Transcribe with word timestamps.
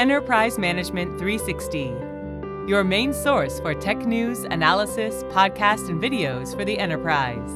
Enterprise 0.00 0.58
Management 0.58 1.18
360, 1.18 1.94
your 2.66 2.82
main 2.82 3.12
source 3.12 3.60
for 3.60 3.74
tech 3.74 3.98
news, 4.06 4.44
analysis, 4.44 5.24
podcasts, 5.24 5.90
and 5.90 6.00
videos 6.00 6.56
for 6.56 6.64
the 6.64 6.78
enterprise. 6.78 7.50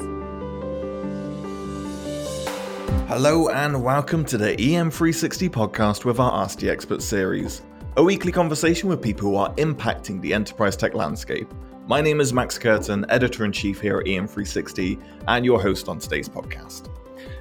Hello, 3.09 3.49
and 3.49 3.83
welcome 3.83 4.27
to 4.27 4.37
the 4.37 4.55
EM360 4.57 5.49
podcast 5.49 6.05
with 6.05 6.21
our 6.21 6.43
Ask 6.43 6.59
the 6.59 6.69
Expert 6.69 7.01
series, 7.01 7.63
a 7.97 8.05
weekly 8.05 8.31
conversation 8.31 8.91
with 8.91 9.01
people 9.01 9.31
who 9.31 9.37
are 9.37 9.55
impacting 9.55 10.21
the 10.21 10.35
enterprise 10.35 10.77
tech 10.77 10.93
landscape. 10.93 11.51
My 11.87 12.03
name 12.03 12.21
is 12.21 12.35
Max 12.35 12.59
Curtin, 12.59 13.07
editor 13.09 13.47
in 13.47 13.53
chief 13.53 13.81
here 13.81 14.01
at 14.01 14.05
EM360, 14.05 15.03
and 15.29 15.47
your 15.47 15.63
host 15.63 15.89
on 15.89 15.99
today's 15.99 16.29
podcast. 16.29 16.91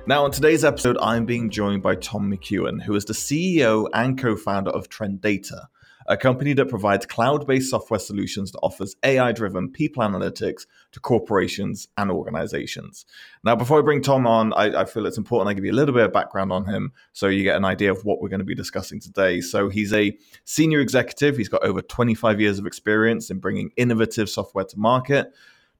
Now, 0.05 0.25
on 0.25 0.31
today's 0.31 0.65
episode, 0.65 0.97
I'm 1.01 1.25
being 1.25 1.49
joined 1.49 1.81
by 1.81 1.95
Tom 1.95 2.29
McEwen, 2.29 2.81
who 2.81 2.93
is 2.95 3.05
the 3.05 3.13
CEO 3.13 3.87
and 3.93 4.19
co 4.19 4.35
founder 4.35 4.71
of 4.71 4.89
TrenData, 4.89 5.67
a 6.07 6.17
company 6.17 6.53
that 6.53 6.67
provides 6.67 7.05
cloud 7.05 7.47
based 7.47 7.69
software 7.69 7.99
solutions 7.99 8.51
that 8.51 8.59
offers 8.59 8.95
AI 9.03 9.31
driven 9.31 9.71
people 9.71 10.03
analytics 10.03 10.65
to 10.91 10.99
corporations 10.99 11.87
and 11.97 12.11
organizations. 12.11 13.05
Now, 13.43 13.55
before 13.55 13.79
I 13.79 13.81
bring 13.81 14.01
Tom 14.01 14.27
on, 14.27 14.51
I, 14.53 14.81
I, 14.81 14.85
feel 14.85 15.05
it's 15.05 15.17
important 15.17 15.49
I 15.49 15.53
give 15.53 15.65
you 15.65 15.71
a 15.71 15.73
little 15.73 15.95
bit 15.95 16.03
of 16.03 16.11
background 16.11 16.51
on 16.51 16.65
him 16.65 16.91
so 17.13 17.27
you 17.27 17.43
get 17.43 17.55
an 17.55 17.65
idea 17.65 17.91
of 17.91 18.03
what 18.03 18.21
we're 18.21 18.29
going 18.29 18.39
to 18.39 18.45
be 18.45 18.55
discussing 18.55 18.99
today. 18.99 19.39
So, 19.39 19.69
he's 19.69 19.93
a 19.93 20.17
senior 20.43 20.81
executive, 20.81 21.37
he's 21.37 21.49
got 21.49 21.63
over 21.63 21.81
25 21.81 22.41
years 22.41 22.59
of 22.59 22.65
experience 22.65 23.29
in 23.29 23.39
bringing 23.39 23.71
innovative 23.77 24.29
software 24.29 24.65
to 24.65 24.77
market. 24.77 25.33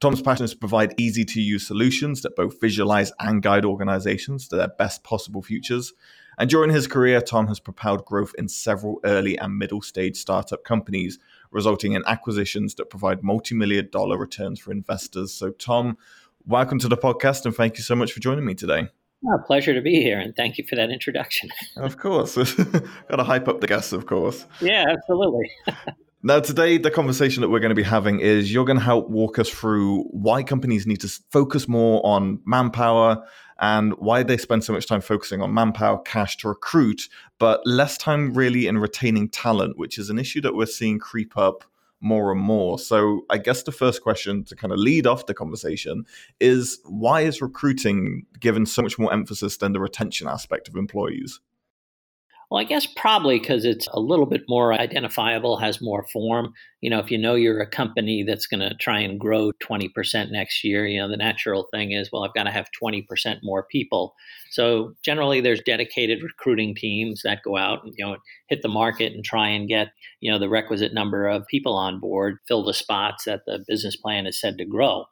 Tom's 0.03 0.21
passion 0.21 0.43
is 0.43 0.52
to 0.52 0.57
provide 0.57 0.93
easy 0.99 1.23
to 1.23 1.39
use 1.39 1.66
solutions 1.66 2.23
that 2.23 2.35
both 2.35 2.59
visualize 2.59 3.13
and 3.21 3.41
guide 3.41 3.63
organizations 3.63 4.49
to 4.49 4.57
their 4.57 4.67
best 4.67 5.02
possible 5.05 5.41
futures. 5.41 5.94
And 6.38 6.49
during 6.49 6.71
his 6.71 6.88
career, 6.88 7.21
Tom 7.21 7.48
has 7.48 7.61
propelled 7.61 8.03
growth 8.03 8.35
in 8.38 8.49
several 8.49 8.99
early 9.05 9.38
and 9.38 9.58
middle 9.58 9.81
stage 9.81 10.17
startup 10.17 10.66
companies, 10.66 11.19
resulting 11.52 11.94
in 11.94 12.03
acquisitions 12.05 12.75
that 12.75 12.89
provide 12.89 13.23
multi 13.23 13.55
million 13.55 13.88
dollar 13.94 14.17
returns 14.17 14.59
for 14.59 14.73
investors. 14.73 15.31
So, 15.31 15.52
Tom, 15.52 15.97
welcome 16.45 16.80
to 16.80 16.89
the 16.89 16.97
podcast 16.97 17.45
and 17.45 17.55
thank 17.55 17.77
you 17.77 17.83
so 17.83 17.95
much 17.95 18.11
for 18.11 18.20
joining 18.20 18.44
me 18.44 18.55
today. 18.55 18.89
Oh, 19.25 19.38
pleasure 19.47 19.73
to 19.73 19.81
be 19.81 20.02
here, 20.02 20.20
and 20.20 20.36
thank 20.36 20.58
you 20.58 20.66
for 20.67 20.75
that 20.75 20.89
introduction. 20.89 21.49
of 21.77 21.97
course. 21.97 22.36
Got 23.08 23.16
to 23.16 23.23
hype 23.23 23.47
up 23.47 23.61
the 23.61 23.67
guests, 23.67 23.94
of 23.94 24.05
course. 24.05 24.47
Yeah, 24.59 24.83
absolutely. 24.89 25.49
Now, 26.25 26.39
today, 26.39 26.77
the 26.77 26.89
conversation 26.89 27.41
that 27.41 27.49
we're 27.49 27.59
going 27.59 27.71
to 27.71 27.75
be 27.75 27.83
having 27.83 28.21
is 28.21 28.53
you're 28.53 28.63
going 28.63 28.77
to 28.77 28.83
help 28.83 29.09
walk 29.09 29.38
us 29.39 29.49
through 29.49 30.03
why 30.03 30.41
companies 30.41 30.88
need 30.88 31.02
to 31.02 31.09
focus 31.31 31.67
more 31.67 31.99
on 32.05 32.39
manpower 32.45 33.21
and 33.59 33.91
why 33.95 34.23
they 34.23 34.38
spend 34.38 34.63
so 34.63 34.71
much 34.71 34.88
time 34.88 35.02
focusing 35.02 35.41
on 35.41 35.53
manpower, 35.53 35.99
cash 35.99 36.38
to 36.38 36.47
recruit, 36.47 37.09
but 37.39 37.59
less 37.65 37.97
time 37.97 38.33
really 38.33 38.67
in 38.67 38.77
retaining 38.77 39.27
talent, 39.27 39.77
which 39.77 39.97
is 39.97 40.09
an 40.09 40.17
issue 40.17 40.39
that 40.39 40.55
we're 40.55 40.65
seeing 40.65 40.97
creep 40.97 41.38
up 41.38 41.65
more 41.99 42.31
and 42.31 42.39
more. 42.39 42.80
So, 42.80 43.25
I 43.30 43.37
guess 43.37 43.63
the 43.63 43.73
first 43.73 44.02
question 44.02 44.45
to 44.45 44.55
kind 44.55 44.71
of 44.71 44.80
lead 44.80 45.05
off 45.05 45.25
the 45.25 45.33
conversation 45.33 46.05
is 46.39 46.80
why 46.85 47.21
is 47.21 47.41
recruiting 47.41 48.25
given 48.39 48.65
so 48.65 48.81
much 48.81 48.97
more 48.97 49.11
emphasis 49.11 49.58
than 49.58 49.73
the 49.73 49.81
retention 49.81 50.30
aspect 50.30 50.69
of 50.69 50.77
employees? 50.77 51.41
Well, 52.49 52.61
I 52.61 52.66
guess 52.66 52.86
probably 52.86 53.39
because 53.39 53.66
it's 53.66 53.88
a 53.88 53.99
little 53.99 54.25
bit 54.25 54.41
more 54.47 54.73
identifiable, 54.73 55.58
has 55.58 55.81
more 55.81 56.05
form. 56.13 56.53
You 56.81 56.89
know, 56.89 56.99
if 56.99 57.09
you 57.09 57.17
know 57.17 57.36
you're 57.36 57.61
a 57.61 57.67
company 57.67 58.23
that's 58.23 58.45
going 58.45 58.59
to 58.59 58.75
try 58.75 58.99
and 58.99 59.19
grow 59.19 59.52
20% 59.63 60.31
next 60.31 60.64
year, 60.64 60.86
you 60.86 60.99
know, 60.99 61.09
the 61.09 61.17
natural 61.17 61.67
thing 61.73 61.91
is, 61.91 62.09
well, 62.11 62.23
I've 62.23 62.33
got 62.33 62.44
to 62.44 62.52
have 62.52 62.67
20% 62.81 63.05
more 63.41 63.64
people. 63.71 64.14
So 64.52 64.94
generally, 65.03 65.41
there's 65.41 65.61
dedicated 65.61 66.21
recruiting 66.21 66.75
teams 66.75 67.21
that 67.23 67.44
go 67.44 67.58
out 67.58 67.83
and, 67.83 67.94
you 67.97 68.05
know, 68.05 68.17
hit 68.49 68.61
the 68.61 68.67
market 68.67 69.14
and 69.14 69.23
try 69.23 69.47
and 69.47 69.67
get, 69.67 69.89
you 70.19 70.31
know, 70.31 70.38
the 70.38 70.49
requisite 70.49 70.94
number 70.94 71.27
of 71.27 71.47
people 71.47 71.73
on 71.73 71.99
board, 71.99 72.38
fill 72.47 72.64
the 72.64 72.73
spots 72.73 73.25
that 73.25 73.41
the 73.47 73.64
business 73.67 73.95
plan 73.95 74.27
is 74.27 74.39
said 74.39 74.58
to 74.58 74.65
grow. 74.65 75.05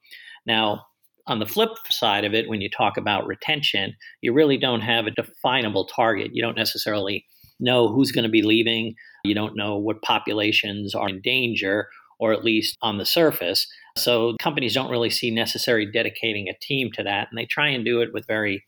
Now, 0.46 0.86
on 1.32 1.40
the 1.40 1.46
flip 1.46 1.70
side 1.90 2.26
of 2.26 2.34
it, 2.34 2.50
when 2.50 2.62
you 2.62 2.70
talk 2.70 2.98
about 2.98 3.26
retention, 3.26 3.96
you 4.22 4.34
really 4.34 4.58
don't 4.58 4.82
have 4.82 5.08
a 5.08 5.12
definable 5.12 5.86
target. 5.86 6.32
You 6.34 6.44
don't 6.44 6.58
necessarily 6.58 7.26
know 7.60 7.88
who's 7.88 8.12
going 8.12 8.24
to 8.24 8.30
be 8.30 8.42
leaving. 8.42 8.96
You 9.24 9.34
don't 9.34 9.56
know 9.56 9.78
what 9.78 10.02
populations 10.02 10.94
are 10.94 11.08
in 11.08 11.22
danger, 11.22 11.88
or 12.20 12.34
at 12.34 12.44
least 12.44 12.78
on 12.82 12.98
the 12.98 13.06
surface. 13.06 13.66
So 13.98 14.36
companies 14.42 14.74
don't 14.74 14.92
really 14.92 15.10
see 15.10 15.32
necessary 15.32 15.90
dedicating 15.90 16.50
a 16.50 16.58
team 16.62 16.90
to 16.96 17.04
that, 17.04 17.30
and 17.32 17.38
they 17.38 17.46
try 17.46 17.70
and 17.70 17.86
do 17.86 18.02
it 18.02 18.10
with 18.14 18.28
very 18.28 18.64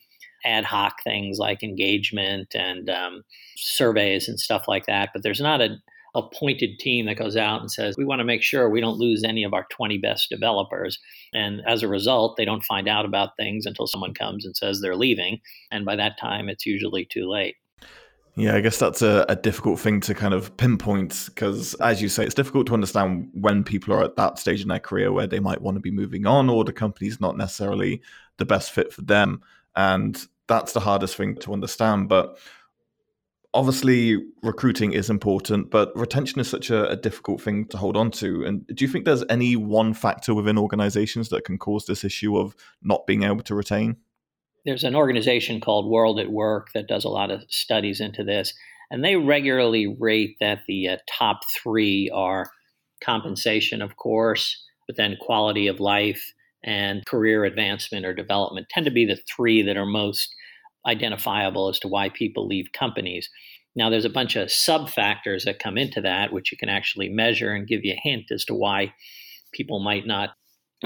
ad 0.46 0.64
hoc 0.66 1.04
things 1.04 1.38
like 1.40 1.64
engagement 1.64 2.54
and 2.54 2.90
um, 2.90 3.24
surveys 3.58 4.28
and 4.28 4.40
stuff 4.40 4.68
like 4.68 4.86
that. 4.86 5.10
But 5.14 5.24
there's 5.24 5.42
not 5.42 5.62
a 5.62 5.78
appointed 6.16 6.78
team 6.80 7.06
that 7.08 7.18
goes 7.18 7.36
out 7.36 7.62
and 7.62 7.72
says, 7.72 7.96
we 7.98 8.06
want 8.06 8.20
to 8.20 8.26
make 8.26 8.44
sure 8.44 8.70
we 8.70 8.82
don't 8.82 8.98
lose 8.98 9.24
any 9.24 9.44
of 9.44 9.54
our 9.54 9.66
20 9.72 9.98
best 9.98 10.30
developers. 10.30 11.00
And 11.34 11.62
as 11.68 11.82
a 11.82 11.88
result, 11.88 12.38
they 12.38 12.46
don't 12.46 12.64
find 12.64 12.88
out 12.88 13.06
about 13.06 13.36
things 13.38 13.66
until 13.66 13.88
someone 13.88 14.14
comes 14.14 14.46
and 14.46 14.56
says 14.56 14.80
they're 14.80 14.96
leaving. 14.96 15.40
And 15.72 15.86
by 15.86 15.96
that 15.96 16.20
time, 16.20 16.50
it's 16.50 16.66
usually 16.66 17.06
too 17.06 17.30
late. 17.30 17.56
Yeah, 18.36 18.56
I 18.56 18.62
guess 18.62 18.80
that's 18.80 19.04
a, 19.04 19.26
a 19.30 19.36
difficult 19.36 19.80
thing 19.80 20.00
to 20.02 20.16
kind 20.16 20.34
of 20.34 20.56
pinpoint 20.58 21.26
because, 21.28 21.76
as 21.76 22.02
you 22.02 22.10
say, 22.10 22.26
it's 22.26 22.34
difficult 22.34 22.66
to 22.68 22.74
understand 22.74 23.30
when 23.34 23.64
people 23.64 23.94
are 23.94 24.04
at 24.04 24.16
that 24.16 24.40
stage 24.40 24.62
in 24.62 24.70
their 24.70 24.80
career 24.80 25.12
where 25.12 25.28
they 25.28 25.40
might 25.40 25.62
want 25.62 25.76
to 25.76 25.82
be 25.82 25.92
moving 25.92 26.26
on 26.26 26.50
or 26.50 26.64
the 26.64 26.74
company's 26.74 27.22
not 27.22 27.38
necessarily 27.38 28.02
the 28.38 28.46
best 28.46 28.72
fit 28.72 28.92
for 28.92 29.04
them. 29.04 29.42
And 29.76 30.26
that's 30.48 30.74
the 30.74 30.80
hardest 30.80 31.16
thing 31.16 31.36
to 31.38 31.54
understand. 31.54 32.10
But 32.10 32.40
obviously 33.54 34.18
recruiting 34.42 34.94
is 34.94 35.10
important, 35.10 35.70
but 35.70 35.92
retention 35.96 36.40
is 36.40 36.48
such 36.48 36.70
a, 36.70 36.90
a, 36.90 36.96
difficult 36.96 37.42
thing 37.42 37.66
to 37.68 37.78
hold 37.78 37.96
on 37.96 38.10
to. 38.10 38.44
And 38.44 38.66
do 38.68 38.84
you 38.84 38.92
think 38.92 39.06
there's 39.06 39.24
any 39.30 39.56
one 39.56 39.94
factor 39.94 40.34
within 40.34 40.58
organizations 40.58 41.30
that 41.30 41.46
can 41.46 41.58
cause 41.58 41.86
this 41.86 42.04
issue 42.04 42.38
of 42.38 42.56
not 42.82 43.06
being 43.06 43.24
able 43.24 43.44
to 43.44 43.56
retain? 43.56 43.98
There's 44.66 44.84
an 44.84 44.96
organization 44.96 45.62
called 45.62 45.90
World 45.90 46.20
at 46.20 46.32
Work 46.32 46.70
that 46.74 46.88
does 46.88 47.04
a 47.04 47.10
lot 47.10 47.32
of 47.32 47.44
studies 47.50 48.00
into 48.00 48.24
this, 48.24 48.54
and 48.90 49.04
they 49.04 49.18
regularly 49.18 49.88
rate 50.00 50.38
that 50.40 50.62
the 50.68 50.88
uh, 50.88 50.98
top 51.08 51.42
three 51.62 52.10
are 52.14 52.50
compensation, 53.04 53.82
of 53.82 53.98
course, 53.98 54.64
but 54.88 54.96
then 54.96 55.18
quality 55.22 55.68
of 55.68 55.80
life 55.80 56.34
and 56.64 57.06
career 57.06 57.44
advancement 57.44 58.06
or 58.06 58.14
development 58.14 58.68
tend 58.70 58.86
to 58.86 58.92
be 58.92 59.06
the 59.06 59.20
three 59.36 59.62
that 59.62 59.78
are 59.78 59.86
most 59.86 60.34
identifiable 60.86 61.70
as 61.70 61.80
to 61.80 61.88
why 61.88 62.10
people 62.10 62.48
leave 62.48 62.72
companies. 62.74 63.30
Now, 63.76 63.90
there's 63.90 64.06
a 64.06 64.10
bunch 64.10 64.36
of 64.36 64.52
sub 64.52 64.90
factors 64.90 65.46
that 65.46 65.60
come 65.60 65.78
into 65.78 66.02
that, 66.02 66.32
which 66.32 66.52
you 66.52 66.58
can 66.58 66.70
actually 66.70 67.10
measure 67.10 67.52
and 67.52 67.68
give 67.68 67.84
you 67.84 67.94
a 67.94 68.02
hint 68.02 68.26
as 68.32 68.46
to 68.46 68.54
why 68.54 68.94
people 69.52 69.80
might 69.80 70.06
not 70.06 70.32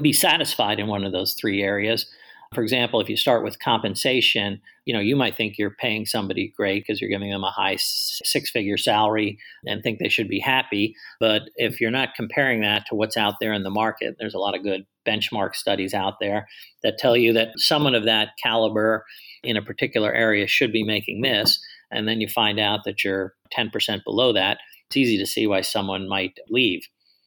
be 0.02 0.14
satisfied 0.14 0.80
in 0.80 0.88
one 0.88 1.04
of 1.04 1.12
those 1.12 1.34
three 1.34 1.62
areas. 1.62 2.10
For 2.56 2.62
example, 2.62 3.02
if 3.02 3.10
you 3.10 3.18
start 3.18 3.44
with 3.44 3.60
compensation, 3.60 4.62
you 4.86 4.94
know, 4.94 5.02
you 5.02 5.18
might 5.18 5.36
think 5.36 5.58
you're 5.58 5.76
paying 5.82 6.06
somebody 6.06 6.54
great 6.56 6.86
because 6.86 7.02
you're 7.02 7.10
giving 7.10 7.30
them 7.30 7.44
a 7.44 7.52
high 7.52 7.76
six-figure 7.78 8.78
salary 8.78 9.38
and 9.66 9.84
think 9.84 10.00
they 10.00 10.08
should 10.08 10.30
be 10.30 10.40
happy. 10.40 10.96
But 11.20 11.50
if 11.56 11.82
you're 11.82 11.92
not 11.92 12.16
comparing 12.16 12.62
that 12.62 12.86
to 12.88 12.96
what's 12.96 13.18
out 13.18 13.34
there 13.42 13.52
in 13.52 13.64
the 13.64 13.70
market, 13.70 14.16
there's 14.18 14.34
a 14.34 14.40
lot 14.40 14.56
of 14.56 14.64
good 14.64 14.86
benchmark 15.08 15.56
studies 15.56 15.94
out 15.94 16.16
there 16.20 16.48
that 16.84 16.98
tell 16.98 17.16
you 17.16 17.34
that 17.34 17.50
someone 17.58 17.96
of 17.96 18.06
that 18.06 18.30
caliber 18.42 19.06
in 19.44 19.58
a 19.58 19.62
particular 19.62 20.12
area 20.12 20.48
should 20.48 20.72
be 20.72 20.84
making 20.84 21.22
this. 21.22 21.60
And 21.92 22.08
then 22.08 22.20
you 22.20 22.28
find 22.28 22.60
out 22.60 22.82
that 22.86 23.04
you're 23.04 23.34
10% 23.58 24.04
below 24.04 24.34
that. 24.34 24.58
It's 24.88 24.98
easy 24.98 25.18
to 25.18 25.26
see 25.26 25.48
why 25.48 25.62
someone 25.62 26.10
might 26.10 26.38
leave. 26.50 26.82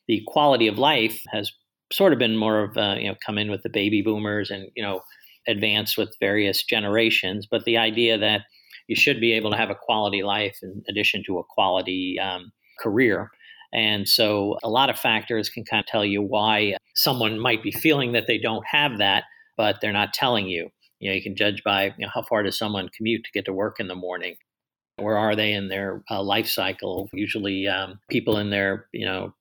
The 0.06 0.22
quality 0.26 0.66
of 0.66 0.78
life 0.78 1.22
has 1.32 1.50
sort 1.92 2.12
of 2.12 2.18
been 2.18 2.36
more 2.36 2.62
of 2.62 2.76
a, 2.76 2.98
you 3.00 3.08
know 3.08 3.16
come 3.24 3.38
in 3.38 3.50
with 3.50 3.62
the 3.62 3.68
baby 3.68 4.02
boomers 4.02 4.50
and 4.50 4.68
you 4.74 4.82
know 4.82 5.00
advanced 5.48 5.96
with 5.96 6.14
various 6.20 6.62
generations 6.62 7.46
but 7.50 7.64
the 7.64 7.76
idea 7.76 8.16
that 8.18 8.42
you 8.86 8.96
should 8.96 9.20
be 9.20 9.32
able 9.32 9.50
to 9.50 9.56
have 9.56 9.70
a 9.70 9.74
quality 9.74 10.22
life 10.22 10.58
in 10.62 10.82
addition 10.88 11.22
to 11.26 11.38
a 11.38 11.44
quality 11.44 12.18
um, 12.20 12.52
career 12.80 13.30
and 13.72 14.08
so 14.08 14.56
a 14.62 14.68
lot 14.68 14.90
of 14.90 14.98
factors 14.98 15.48
can 15.48 15.64
kind 15.64 15.80
of 15.80 15.86
tell 15.86 16.04
you 16.04 16.22
why 16.22 16.76
someone 16.94 17.38
might 17.38 17.62
be 17.62 17.70
feeling 17.70 18.12
that 18.12 18.26
they 18.26 18.38
don't 18.38 18.66
have 18.66 18.98
that 18.98 19.24
but 19.60 19.82
they're 19.82 19.92
not 19.92 20.14
telling 20.14 20.48
you. 20.48 20.70
You 21.00 21.10
know 21.10 21.14
you 21.14 21.22
can 21.22 21.36
judge 21.36 21.62
by 21.62 21.84
you 21.98 22.06
know, 22.06 22.10
how 22.14 22.22
far 22.22 22.42
does 22.42 22.56
someone 22.56 22.88
commute 22.96 23.24
to 23.24 23.30
get 23.30 23.44
to 23.44 23.52
work 23.52 23.78
in 23.78 23.88
the 23.88 23.94
morning? 23.94 24.36
Where 24.96 25.18
are 25.18 25.36
they 25.36 25.52
in 25.52 25.68
their 25.68 26.02
uh, 26.10 26.22
life 26.22 26.48
cycle? 26.48 27.10
Usually 27.12 27.68
um, 27.68 28.00
people 28.08 28.38
in 28.38 28.48
their 28.48 28.86
you 28.94 29.04
know 29.04 29.34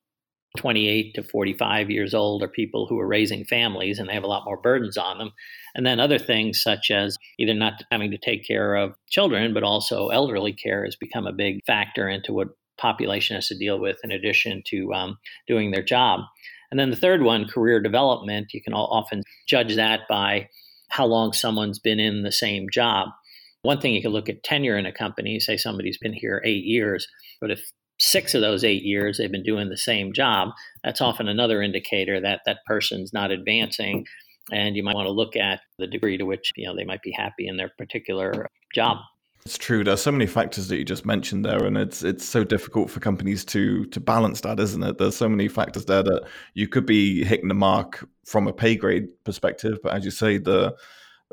28 0.58 1.14
to 1.14 1.22
45 1.22 1.88
years 1.88 2.12
old 2.12 2.42
are 2.42 2.48
people 2.48 2.86
who 2.86 2.98
are 2.98 3.06
raising 3.06 3.46
families 3.46 3.98
and 3.98 4.10
they 4.10 4.12
have 4.12 4.24
a 4.24 4.34
lot 4.34 4.44
more 4.44 4.60
burdens 4.60 4.98
on 4.98 5.16
them. 5.16 5.30
And 5.74 5.86
then 5.86 6.00
other 6.00 6.18
things 6.18 6.60
such 6.60 6.90
as 6.90 7.16
either 7.38 7.54
not 7.54 7.82
having 7.90 8.10
to 8.10 8.18
take 8.18 8.46
care 8.46 8.74
of 8.74 8.94
children, 9.08 9.54
but 9.54 9.62
also 9.62 10.08
elderly 10.08 10.52
care 10.52 10.84
has 10.84 10.96
become 10.96 11.26
a 11.26 11.32
big 11.32 11.64
factor 11.64 12.10
into 12.10 12.34
what 12.34 12.48
population 12.80 13.36
has 13.36 13.48
to 13.48 13.58
deal 13.58 13.78
with 13.78 13.98
in 14.02 14.10
addition 14.10 14.62
to 14.66 14.92
um, 14.92 15.18
doing 15.46 15.70
their 15.70 15.82
job. 15.82 16.20
And 16.70 16.78
then 16.78 16.90
the 16.90 16.96
third 16.96 17.22
one, 17.22 17.48
career 17.48 17.80
development, 17.80 18.54
you 18.54 18.62
can 18.62 18.74
often 18.74 19.22
judge 19.48 19.76
that 19.76 20.00
by 20.08 20.48
how 20.88 21.06
long 21.06 21.32
someone's 21.32 21.78
been 21.78 22.00
in 22.00 22.22
the 22.22 22.32
same 22.32 22.66
job. 22.72 23.08
One 23.62 23.80
thing 23.80 23.94
you 23.94 24.02
can 24.02 24.12
look 24.12 24.28
at 24.28 24.42
tenure 24.42 24.78
in 24.78 24.86
a 24.86 24.92
company, 24.92 25.38
say 25.40 25.56
somebody's 25.56 25.98
been 25.98 26.12
here 26.12 26.40
eight 26.44 26.64
years, 26.64 27.06
but 27.40 27.50
if 27.50 27.62
six 27.98 28.34
of 28.34 28.40
those 28.40 28.64
eight 28.64 28.82
years 28.82 29.18
they've 29.18 29.30
been 29.30 29.42
doing 29.42 29.68
the 29.68 29.76
same 29.76 30.12
job, 30.12 30.48
that's 30.82 31.02
often 31.02 31.28
another 31.28 31.60
indicator 31.60 32.20
that 32.20 32.40
that 32.46 32.64
person's 32.66 33.12
not 33.12 33.30
advancing. 33.30 34.06
And 34.50 34.74
you 34.74 34.82
might 34.82 34.94
want 34.94 35.06
to 35.06 35.12
look 35.12 35.36
at 35.36 35.60
the 35.78 35.86
degree 35.86 36.16
to 36.16 36.24
which 36.24 36.52
you 36.56 36.66
know 36.66 36.74
they 36.74 36.84
might 36.84 37.02
be 37.02 37.12
happy 37.12 37.46
in 37.46 37.56
their 37.56 37.70
particular 37.76 38.48
job. 38.74 38.98
It's 39.46 39.56
true. 39.56 39.82
There's 39.82 40.02
so 40.02 40.12
many 40.12 40.26
factors 40.26 40.68
that 40.68 40.76
you 40.76 40.84
just 40.84 41.06
mentioned 41.06 41.44
there, 41.46 41.64
and 41.64 41.78
it's 41.78 42.02
it's 42.02 42.24
so 42.24 42.44
difficult 42.44 42.90
for 42.90 43.00
companies 43.00 43.44
to 43.46 43.86
to 43.86 44.00
balance 44.00 44.42
that, 44.42 44.60
isn't 44.60 44.82
it? 44.82 44.98
There's 44.98 45.16
so 45.16 45.28
many 45.28 45.48
factors 45.48 45.86
there 45.86 46.02
that 46.02 46.24
you 46.54 46.68
could 46.68 46.84
be 46.84 47.24
hitting 47.24 47.48
the 47.48 47.54
mark 47.54 48.06
from 48.26 48.46
a 48.46 48.52
pay 48.52 48.76
grade 48.76 49.08
perspective, 49.24 49.78
but 49.82 49.94
as 49.94 50.04
you 50.04 50.10
say, 50.10 50.36
the 50.36 50.76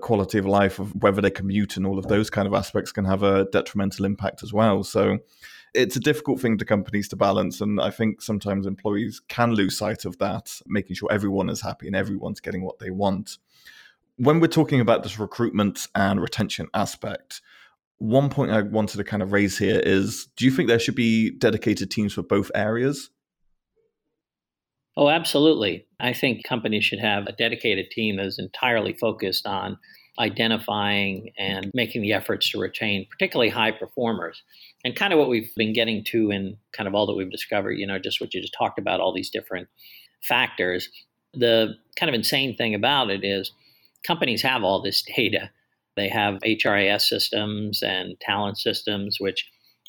quality 0.01 0.37
of 0.37 0.45
life 0.45 0.79
of 0.79 0.93
whether 1.01 1.21
they 1.21 1.31
commute 1.31 1.75
and 1.75 1.85
all 1.85 1.99
of 1.99 2.07
those 2.07 2.29
kind 2.29 2.47
of 2.47 2.53
aspects 2.53 2.91
can 2.91 3.05
have 3.05 3.23
a 3.23 3.45
detrimental 3.51 4.05
impact 4.05 4.43
as 4.43 4.53
well. 4.53 4.83
So 4.83 5.17
it's 5.73 5.95
a 5.95 5.99
difficult 5.99 6.39
thing 6.39 6.57
to 6.57 6.65
companies 6.65 7.07
to 7.09 7.15
balance. 7.15 7.61
And 7.61 7.81
I 7.81 7.89
think 7.89 8.21
sometimes 8.21 8.65
employees 8.65 9.21
can 9.27 9.53
lose 9.53 9.77
sight 9.77 10.05
of 10.05 10.17
that, 10.19 10.59
making 10.67 10.95
sure 10.95 11.09
everyone 11.11 11.49
is 11.49 11.61
happy 11.61 11.87
and 11.87 11.95
everyone's 11.95 12.39
getting 12.39 12.63
what 12.63 12.79
they 12.79 12.91
want. 12.91 13.37
When 14.17 14.39
we're 14.39 14.47
talking 14.47 14.79
about 14.79 15.03
this 15.03 15.19
recruitment 15.19 15.87
and 15.93 16.21
retention 16.21 16.67
aspect, 16.73 17.41
one 17.99 18.29
point 18.29 18.51
I 18.51 18.61
wanted 18.61 18.97
to 18.97 19.03
kind 19.03 19.23
of 19.23 19.31
raise 19.31 19.57
here 19.57 19.79
is 19.79 20.27
do 20.35 20.45
you 20.45 20.51
think 20.51 20.67
there 20.67 20.79
should 20.79 20.95
be 20.95 21.31
dedicated 21.31 21.89
teams 21.89 22.13
for 22.13 22.23
both 22.23 22.51
areas? 22.53 23.09
Oh, 24.95 25.09
absolutely. 25.09 25.85
I 25.99 26.13
think 26.13 26.43
companies 26.43 26.83
should 26.83 26.99
have 26.99 27.27
a 27.27 27.31
dedicated 27.31 27.91
team 27.91 28.17
that 28.17 28.25
is 28.25 28.39
entirely 28.39 28.93
focused 28.93 29.45
on 29.45 29.77
identifying 30.19 31.31
and 31.37 31.69
making 31.73 32.01
the 32.01 32.13
efforts 32.13 32.49
to 32.49 32.59
retain 32.59 33.05
particularly 33.09 33.49
high 33.49 33.71
performers. 33.71 34.41
And 34.83 34.95
kind 34.95 35.13
of 35.13 35.19
what 35.19 35.29
we've 35.29 35.53
been 35.55 35.73
getting 35.73 36.03
to 36.05 36.31
in 36.31 36.57
kind 36.71 36.87
of 36.87 36.95
all 36.95 37.05
that 37.05 37.15
we've 37.15 37.29
discovered, 37.29 37.73
you 37.73 37.85
know, 37.85 37.99
just 37.99 38.19
what 38.19 38.33
you 38.33 38.41
just 38.41 38.55
talked 38.57 38.79
about, 38.79 38.99
all 38.99 39.13
these 39.13 39.29
different 39.29 39.67
factors. 40.23 40.89
The 41.33 41.75
kind 41.95 42.09
of 42.09 42.15
insane 42.15 42.55
thing 42.55 42.73
about 42.73 43.11
it 43.11 43.23
is 43.23 43.51
companies 44.05 44.41
have 44.41 44.63
all 44.63 44.81
this 44.81 45.03
data. 45.15 45.51
They 45.97 46.07
have 46.07 46.39
HRIS 46.45 47.01
systems 47.01 47.83
and 47.83 48.17
talent 48.21 48.57
systems, 48.57 49.17
which 49.19 49.45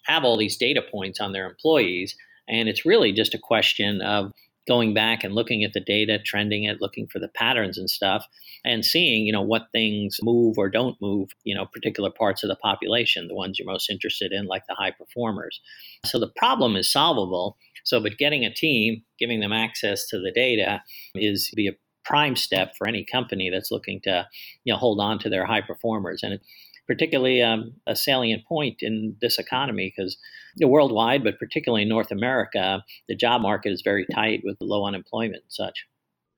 have 0.06 0.24
all 0.24 0.36
these 0.36 0.56
data 0.56 0.82
points 0.90 1.20
on 1.20 1.32
their 1.32 1.48
employees. 1.48 2.16
And 2.48 2.68
it's 2.68 2.86
really 2.86 3.12
just 3.12 3.34
a 3.34 3.38
question 3.38 4.00
of 4.00 4.32
going 4.66 4.92
back 4.92 5.24
and 5.24 5.34
looking 5.34 5.64
at 5.64 5.72
the 5.72 5.80
data, 5.80 6.18
trending 6.24 6.64
it, 6.64 6.80
looking 6.80 7.06
for 7.06 7.18
the 7.18 7.28
patterns 7.28 7.78
and 7.78 7.88
stuff, 7.88 8.26
and 8.64 8.84
seeing, 8.84 9.24
you 9.24 9.32
know, 9.32 9.42
what 9.42 9.68
things 9.72 10.18
move 10.22 10.56
or 10.58 10.68
don't 10.68 10.96
move, 11.00 11.30
you 11.44 11.54
know, 11.54 11.66
particular 11.66 12.10
parts 12.10 12.42
of 12.42 12.48
the 12.48 12.56
population, 12.56 13.28
the 13.28 13.34
ones 13.34 13.58
you're 13.58 13.66
most 13.66 13.90
interested 13.90 14.32
in, 14.32 14.46
like 14.46 14.62
the 14.68 14.74
high 14.74 14.90
performers. 14.90 15.60
So 16.04 16.18
the 16.18 16.30
problem 16.36 16.76
is 16.76 16.92
solvable. 16.92 17.56
So, 17.84 18.00
but 18.00 18.18
getting 18.18 18.44
a 18.44 18.52
team, 18.52 19.02
giving 19.18 19.40
them 19.40 19.52
access 19.52 20.06
to 20.08 20.18
the 20.18 20.30
data 20.30 20.82
is 21.14 21.50
be 21.56 21.68
a 21.68 21.72
prime 22.08 22.36
step 22.36 22.74
for 22.76 22.88
any 22.88 23.04
company 23.04 23.50
that's 23.50 23.70
looking 23.70 24.00
to, 24.04 24.26
you 24.64 24.72
know, 24.72 24.78
hold 24.78 25.00
on 25.00 25.18
to 25.20 25.28
their 25.28 25.44
high 25.44 25.60
performers. 25.60 26.22
And 26.22 26.34
it, 26.34 26.40
particularly 26.86 27.42
um, 27.42 27.74
a 27.86 27.94
salient 27.94 28.44
point 28.46 28.78
in 28.80 29.14
this 29.20 29.38
economy 29.38 29.92
because 29.94 30.16
worldwide, 30.60 31.22
but 31.22 31.38
particularly 31.38 31.82
in 31.82 31.88
North 31.88 32.10
America, 32.10 32.82
the 33.08 33.14
job 33.14 33.42
market 33.42 33.70
is 33.70 33.82
very 33.82 34.06
tight 34.12 34.40
with 34.42 34.56
low 34.60 34.86
unemployment 34.86 35.42
and 35.42 35.52
such. 35.52 35.86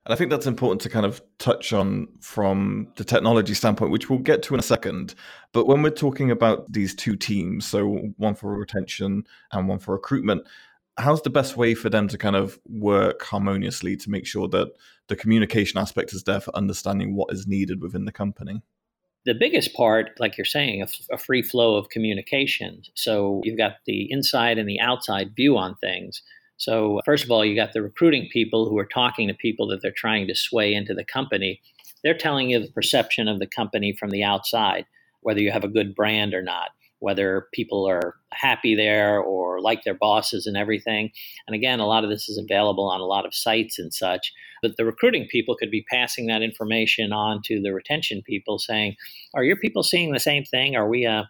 And 0.06 0.14
I 0.14 0.16
think 0.16 0.30
that's 0.30 0.46
important 0.46 0.80
to 0.82 0.88
kind 0.88 1.06
of 1.06 1.22
touch 1.38 1.72
on 1.72 2.08
from 2.20 2.88
the 2.96 3.04
technology 3.04 3.54
standpoint, 3.54 3.92
which 3.92 4.08
we'll 4.08 4.18
get 4.18 4.42
to 4.44 4.54
in 4.54 4.60
a 4.60 4.62
second. 4.62 5.14
But 5.52 5.66
when 5.66 5.82
we're 5.82 5.90
talking 5.90 6.30
about 6.30 6.72
these 6.72 6.94
two 6.94 7.16
teams, 7.16 7.66
so 7.66 8.12
one 8.16 8.34
for 8.34 8.56
retention 8.56 9.24
and 9.52 9.68
one 9.68 9.78
for 9.78 9.92
recruitment, 9.92 10.42
how's 11.00 11.22
the 11.22 11.30
best 11.30 11.56
way 11.56 11.74
for 11.74 11.90
them 11.90 12.08
to 12.08 12.18
kind 12.18 12.36
of 12.36 12.58
work 12.66 13.22
harmoniously 13.22 13.96
to 13.96 14.10
make 14.10 14.26
sure 14.26 14.48
that 14.48 14.68
the 15.08 15.16
communication 15.16 15.78
aspect 15.78 16.12
is 16.12 16.22
there 16.24 16.40
for 16.40 16.54
understanding 16.56 17.16
what 17.16 17.32
is 17.32 17.46
needed 17.46 17.82
within 17.82 18.04
the 18.04 18.12
company? 18.12 18.62
the 19.26 19.34
biggest 19.34 19.74
part, 19.74 20.10
like 20.18 20.38
you're 20.38 20.44
saying, 20.44 20.82
a, 20.82 21.14
a, 21.14 21.18
free 21.18 21.42
flow 21.42 21.76
of 21.76 21.90
communication. 21.90 22.82
So 22.94 23.42
you've 23.44 23.58
got 23.58 23.76
the 23.86 24.10
inside 24.10 24.56
and 24.56 24.68
the 24.68 24.80
outside 24.80 25.36
view 25.36 25.58
on 25.58 25.76
things. 25.76 26.22
So, 26.56 27.00
first 27.04 27.24
of 27.24 27.30
all, 27.30 27.44
you 27.44 27.54
got 27.54 27.72
the 27.72 27.82
recruiting 27.82 28.28
people 28.32 28.68
who 28.68 28.78
are 28.78 28.86
talking 28.86 29.28
to 29.28 29.34
people 29.34 29.66
that 29.68 29.82
they're 29.82 29.92
trying 29.94 30.26
to 30.26 30.34
sway 30.34 30.74
into 30.74 30.94
the 30.94 31.04
company. 31.04 31.60
They're 32.02 32.16
telling 32.16 32.50
you 32.50 32.60
the 32.60 32.72
perception 32.72 33.28
of 33.28 33.40
the 33.40 33.46
company 33.46 33.94
from 33.98 34.10
the 34.10 34.24
outside, 34.24 34.86
whether 35.20 35.40
you 35.40 35.52
have 35.52 35.64
a 35.64 35.68
good 35.68 35.94
brand 35.94 36.32
or 36.32 36.42
not 36.42 36.70
whether 37.00 37.48
people 37.52 37.88
are 37.88 38.14
happy 38.32 38.74
there 38.74 39.18
or 39.18 39.60
like 39.60 39.84
their 39.84 39.94
bosses 39.94 40.46
and 40.46 40.56
everything. 40.56 41.10
And 41.46 41.54
again, 41.54 41.80
a 41.80 41.86
lot 41.86 42.04
of 42.04 42.10
this 42.10 42.28
is 42.28 42.38
available 42.38 42.88
on 42.88 43.00
a 43.00 43.06
lot 43.06 43.26
of 43.26 43.34
sites 43.34 43.78
and 43.78 43.92
such. 43.92 44.32
But 44.62 44.76
the 44.76 44.84
recruiting 44.84 45.26
people 45.30 45.56
could 45.56 45.70
be 45.70 45.84
passing 45.90 46.26
that 46.26 46.42
information 46.42 47.12
on 47.12 47.40
to 47.46 47.60
the 47.60 47.72
retention 47.72 48.22
people 48.22 48.58
saying, 48.58 48.96
Are 49.34 49.44
your 49.44 49.56
people 49.56 49.82
seeing 49.82 50.12
the 50.12 50.20
same 50.20 50.44
thing? 50.44 50.76
Are 50.76 50.88
we 50.88 51.06
uh, 51.06 51.24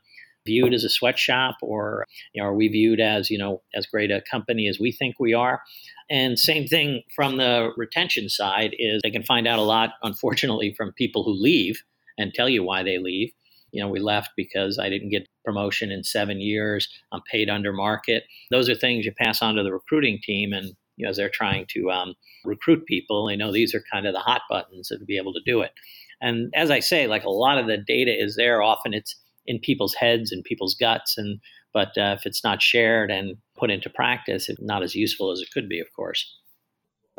viewed 0.46 0.75
as 0.75 0.84
a 0.84 0.88
sweatshop 0.88 1.56
or 1.62 2.06
you 2.32 2.43
know, 2.43 2.49
are 2.49 2.55
we 2.55 2.69
viewed 2.69 3.00
as, 3.00 3.31
you 3.31 3.38
know, 3.38 3.62
as 3.75 3.87
great 3.87 4.11
a 4.11 4.22
company 4.31 4.69
as 4.69 4.78
we 4.81 4.93
think 4.93 5.20
we 5.20 5.34
are? 5.34 5.62
And 6.11 6.38
same 6.38 6.67
thing 6.67 7.02
from 7.14 7.37
the 7.37 7.70
retention 7.76 8.28
side 8.28 8.75
is 8.78 9.00
they 9.02 9.11
can 9.11 9.22
find 9.22 9.46
out 9.46 9.61
a 9.61 9.62
lot, 9.62 9.90
unfortunately, 10.02 10.75
from 10.76 10.93
people 10.93 11.22
who 11.22 11.32
leave 11.32 11.82
and 12.19 12.34
tell 12.34 12.49
you 12.49 12.64
why 12.64 12.82
they 12.82 12.99
leave 12.99 13.32
you 13.72 13.82
know, 13.82 13.88
we 13.88 14.00
left 14.00 14.31
because 14.37 14.78
I 14.78 14.88
didn't 14.88 15.11
get 15.11 15.26
promotion 15.44 15.90
in 15.90 16.05
seven 16.05 16.40
years. 16.40 16.88
I'm 17.12 17.22
paid 17.31 17.49
under 17.49 17.72
market. 17.72 18.25
Those 18.50 18.69
are 18.69 18.75
things 18.75 19.05
you 19.05 19.12
pass 19.12 19.43
on 19.43 19.55
to 19.56 19.62
the 19.62 19.72
recruiting 19.72 20.19
team, 20.22 20.52
and 20.52 20.72
you 20.96 21.05
know, 21.05 21.11
as 21.11 21.17
they're 21.17 21.31
trying 21.31 21.67
to 21.70 21.90
um, 21.90 22.14
recruit 22.44 22.84
people, 22.87 23.26
they 23.26 23.37
know 23.37 23.52
these 23.52 23.75
are 23.75 23.82
kind 23.93 24.06
of 24.06 24.12
the 24.12 24.20
hot 24.20 24.43
buttons 24.50 24.88
to 24.88 24.99
be 25.05 25.17
able 25.17 25.32
to 25.32 25.40
do 25.44 25.61
it. 25.61 25.72
And 26.20 26.52
as 26.55 26.70
I 26.70 26.81
say, 26.81 27.06
like 27.06 27.25
a 27.25 27.31
lot 27.31 27.58
of 27.58 27.67
the 27.67 27.78
data 27.78 28.12
is 28.12 28.37
there. 28.37 28.62
Often 28.62 28.94
it's 28.94 29.17
in 29.46 29.58
people's 29.58 29.94
heads 29.94 30.31
and 30.32 30.44
people's 30.44 30.75
guts, 30.75 31.17
and 31.17 31.40
but 31.72 31.96
uh, 31.96 32.17
if 32.19 32.26
it's 32.26 32.44
not 32.44 32.62
shared 32.62 33.11
and 33.11 33.37
put 33.56 33.70
into 33.70 33.88
practice, 33.88 34.49
it's 34.49 34.61
not 34.61 34.82
as 34.82 34.94
useful 34.94 35.31
as 35.31 35.40
it 35.40 35.50
could 35.52 35.69
be, 35.69 35.81
of 35.81 35.87
course. 35.94 36.37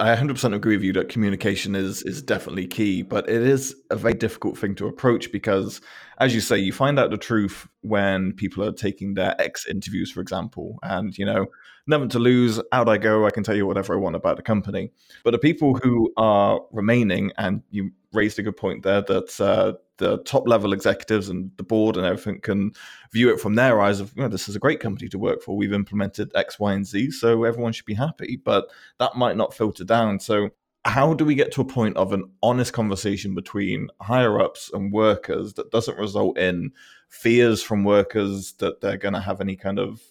I 0.01 0.15
100% 0.15 0.55
agree 0.55 0.77
with 0.77 0.83
you 0.83 0.93
that 0.93 1.09
communication 1.09 1.75
is 1.75 2.01
is 2.01 2.23
definitely 2.23 2.65
key, 2.65 3.03
but 3.03 3.29
it 3.29 3.43
is 3.43 3.75
a 3.91 3.95
very 3.95 4.15
difficult 4.15 4.57
thing 4.57 4.73
to 4.75 4.87
approach 4.87 5.31
because, 5.31 5.79
as 6.19 6.33
you 6.33 6.41
say, 6.41 6.57
you 6.57 6.73
find 6.73 6.97
out 6.97 7.11
the 7.11 7.17
truth 7.17 7.67
when 7.81 8.33
people 8.33 8.63
are 8.63 8.71
taking 8.71 9.13
their 9.13 9.39
ex 9.39 9.67
interviews, 9.67 10.11
for 10.11 10.19
example, 10.19 10.79
and 10.81 11.15
you 11.19 11.25
know, 11.25 11.45
nothing 11.87 12.09
to 12.09 12.19
lose. 12.19 12.59
Out 12.71 12.89
I 12.89 12.97
go. 12.97 13.25
I 13.25 13.31
can 13.31 13.43
tell 13.43 13.55
you 13.55 13.65
whatever 13.65 13.93
I 13.93 13.97
want 13.97 14.15
about 14.15 14.37
the 14.37 14.43
company. 14.43 14.91
But 15.23 15.31
the 15.31 15.39
people 15.39 15.75
who 15.75 16.11
are 16.17 16.61
remaining, 16.71 17.31
and 17.37 17.63
you 17.69 17.91
raised 18.13 18.39
a 18.39 18.43
good 18.43 18.57
point 18.57 18.83
there 18.83 19.01
that 19.01 19.39
uh, 19.39 19.73
the 19.97 20.17
top 20.23 20.47
level 20.47 20.73
executives 20.73 21.29
and 21.29 21.51
the 21.57 21.63
board 21.63 21.95
and 21.95 22.05
everything 22.05 22.41
can 22.41 22.71
view 23.13 23.31
it 23.31 23.39
from 23.39 23.55
their 23.55 23.79
eyes 23.79 23.99
of 23.99 24.11
you 24.15 24.23
know, 24.23 24.27
this 24.27 24.49
is 24.49 24.55
a 24.55 24.59
great 24.59 24.79
company 24.79 25.07
to 25.09 25.19
work 25.19 25.41
for. 25.41 25.55
We've 25.55 25.73
implemented 25.73 26.31
X, 26.35 26.59
Y, 26.59 26.73
and 26.73 26.85
Z, 26.85 27.11
so 27.11 27.43
everyone 27.43 27.73
should 27.73 27.85
be 27.85 27.93
happy. 27.93 28.41
But 28.43 28.69
that 28.99 29.15
might 29.15 29.37
not 29.37 29.53
filter 29.53 29.83
down. 29.83 30.19
So 30.19 30.49
how 30.83 31.13
do 31.13 31.23
we 31.23 31.35
get 31.35 31.51
to 31.53 31.61
a 31.61 31.65
point 31.65 31.95
of 31.97 32.11
an 32.11 32.31
honest 32.41 32.73
conversation 32.73 33.35
between 33.35 33.89
higher 34.01 34.41
ups 34.41 34.71
and 34.73 34.91
workers 34.91 35.53
that 35.53 35.71
doesn't 35.71 35.97
result 35.97 36.37
in 36.37 36.71
fears 37.07 37.61
from 37.61 37.83
workers 37.83 38.53
that 38.53 38.81
they're 38.81 38.97
going 38.97 39.13
to 39.13 39.19
have 39.19 39.41
any 39.41 39.55
kind 39.55 39.77
of 39.77 40.01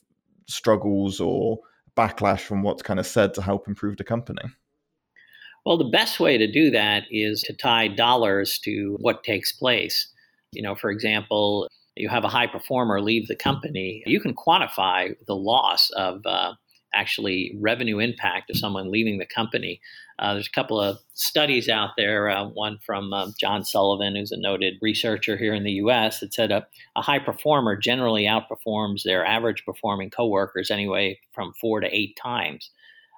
struggles 0.50 1.21
or 1.21 1.59
backlash 1.97 2.40
from 2.40 2.62
what's 2.62 2.83
kind 2.83 3.00
of 3.00 3.07
said 3.07 3.35
to 3.35 3.42
help 3.42 3.69
improve 3.69 3.97
the 3.97 4.04
company? 4.04 4.42
Well, 5.66 5.76
the 5.76 5.90
best 5.90 6.21
way 6.21 6.38
to 6.38 6.50
do 6.50 6.71
that 6.71 7.04
is 7.11 7.42
to 7.42 7.52
tie 7.52 7.88
dollars 7.88 8.59
to 8.64 8.97
what 9.00 9.25
takes 9.25 9.52
place. 9.52 10.09
You 10.52 10.62
know, 10.62 10.75
for 10.75 10.90
example, 10.90 11.69
you 11.97 12.09
have 12.09 12.25
a 12.25 12.28
high 12.28 12.47
performer 12.47 13.00
leave 13.00 13.28
the 13.28 13.37
company, 13.37 14.02
you 14.07 14.21
can 14.21 14.35
quantify 14.35 15.14
the 15.26 15.37
loss 15.37 15.90
of 15.90 16.23
uh, 16.25 16.54
actually 16.94 17.56
revenue 17.61 17.99
impact 17.99 18.50
of 18.50 18.56
someone 18.56 18.90
leaving 18.90 19.18
the 19.18 19.26
company. 19.26 19.80
Uh, 20.18 20.35
there's 20.35 20.49
a 20.49 20.52
couple 20.52 20.80
of 20.80 20.99
studies 21.14 21.68
out 21.68 21.90
there, 21.97 22.28
uh, 22.28 22.47
one 22.49 22.78
from 22.85 23.12
um, 23.12 23.32
John 23.40 23.64
Sullivan, 23.64 24.16
who's 24.16 24.32
a 24.32 24.37
noted 24.37 24.75
researcher 24.82 25.37
here 25.37 25.54
in 25.54 25.64
the 25.64 25.73
US, 25.73 26.20
that 26.20 26.35
said 26.35 26.50
a, 26.50 26.66
a 26.97 27.02
high 27.02 27.18
performer 27.18 27.76
generally 27.76 28.25
outperforms 28.25 29.02
their 29.02 29.25
average 29.25 29.64
performing 29.64 30.11
coworkers 30.11 30.70
anyway 30.70 31.18
from 31.32 31.52
four 31.61 31.80
to 31.80 31.88
eight 31.94 32.18
times. 32.23 32.70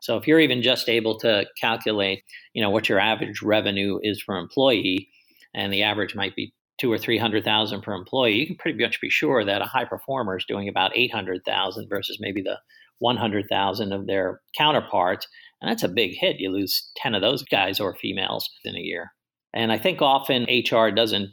So 0.02 0.17
if 0.17 0.26
you're 0.26 0.41
even 0.41 0.62
just 0.62 0.88
able 0.88 1.19
to 1.21 1.47
calculate, 1.61 2.25
you 2.55 2.62
know, 2.62 2.71
what 2.71 2.88
your 2.88 2.99
average 2.99 3.41
revenue 3.41 3.99
is 4.02 4.21
for 4.21 4.37
employee, 4.37 5.09
and 5.55 5.73
the 5.73 5.83
average 5.83 6.14
might 6.14 6.35
be 6.35 6.52
two 6.79 6.93
or 6.93 6.99
three 6.99 7.19
hundred 7.19 7.45
thousand 7.45 7.83
per 7.83 7.95
employee, 7.95 8.35
you 8.35 8.47
can 8.47 8.57
pretty 8.57 8.83
much 8.83 9.00
be 9.00 9.09
sure 9.09 9.45
that 9.45 9.62
a 9.62 9.67
high 9.67 9.85
performer 9.85 10.37
is 10.37 10.45
doing 10.45 10.69
about 10.69 10.97
eight 10.97 11.12
hundred 11.12 11.45
thousand 11.45 11.88
versus 11.88 12.19
maybe 12.21 12.43
the 12.43 12.59
one 13.02 13.16
hundred 13.16 13.47
thousand 13.50 13.92
of 13.92 14.06
their 14.06 14.40
counterparts, 14.56 15.26
and 15.61 15.71
that's 15.71 15.82
a 15.82 15.88
big 15.88 16.12
hit. 16.14 16.40
You 16.40 16.50
lose 16.50 16.90
ten 16.97 17.14
of 17.14 17.21
those 17.21 17.42
guys 17.42 17.80
or 17.80 17.94
females 17.94 18.49
in 18.64 18.76
a 18.76 18.80
year. 18.80 19.12
And 19.54 19.71
I 19.71 19.78
think 19.78 20.00
often 20.00 20.44
HR 20.44 20.90
doesn't 20.90 21.30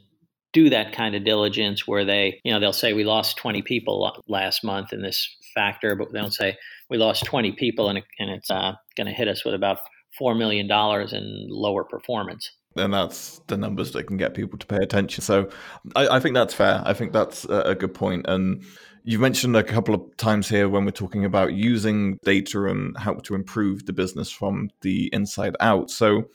do 0.52 0.70
that 0.70 0.94
kind 0.94 1.16
of 1.16 1.24
diligence 1.24 1.88
where 1.88 2.04
they, 2.04 2.40
you 2.44 2.52
know, 2.52 2.60
they'll 2.60 2.74
say 2.74 2.94
we 2.94 3.04
lost 3.04 3.38
20 3.38 3.62
people 3.62 4.12
last 4.28 4.64
month 4.64 4.92
in 4.92 5.02
this 5.02 5.38
factor, 5.54 5.96
but 5.96 6.12
they 6.12 6.20
don't 6.20 6.34
say 6.34 6.58
we 6.90 6.98
lost 6.98 7.24
20 7.26 7.52
people 7.54 7.90
and, 7.90 8.02
and 8.18 8.30
it's 8.32 8.50
uh, 8.50 8.74
going 8.98 9.08
to 9.08 9.14
hit 9.14 9.28
us 9.28 9.46
with 9.46 9.54
about 9.54 9.80
$4 10.20 10.38
million 10.38 10.68
in 11.14 11.48
lower 11.50 11.84
performance. 11.84 12.52
And 12.76 12.94
that's 12.94 13.40
the 13.48 13.58
numbers 13.58 13.92
that 13.92 14.06
can 14.06 14.18
get 14.18 14.34
people 14.34 14.58
to 14.58 14.66
pay 14.66 14.78
attention. 14.78 15.24
So 15.24 15.50
I, 15.96 16.08
I 16.08 16.20
think 16.20 16.36
that's 16.36 16.54
fair. 16.54 16.82
I 16.86 16.94
think 16.94 17.14
that's 17.14 17.46
a 17.46 17.76
good 17.76 17.94
point. 17.94 18.26
And 18.28 18.64
You've 19.10 19.22
mentioned 19.22 19.56
a 19.56 19.64
couple 19.64 19.96
of 19.96 20.18
times 20.18 20.48
here 20.48 20.70
when 20.70 20.86
we're 20.86 20.92
talking 20.92 21.26
about 21.26 21.56
using 21.56 22.20
data 22.24 22.66
and 22.66 22.96
how 22.96 23.16
to 23.16 23.34
improve 23.34 23.88
the 23.88 23.92
business 23.92 24.30
from 24.30 24.70
the 24.82 25.10
inside 25.12 25.56
out. 25.60 25.90
So, 25.90 26.26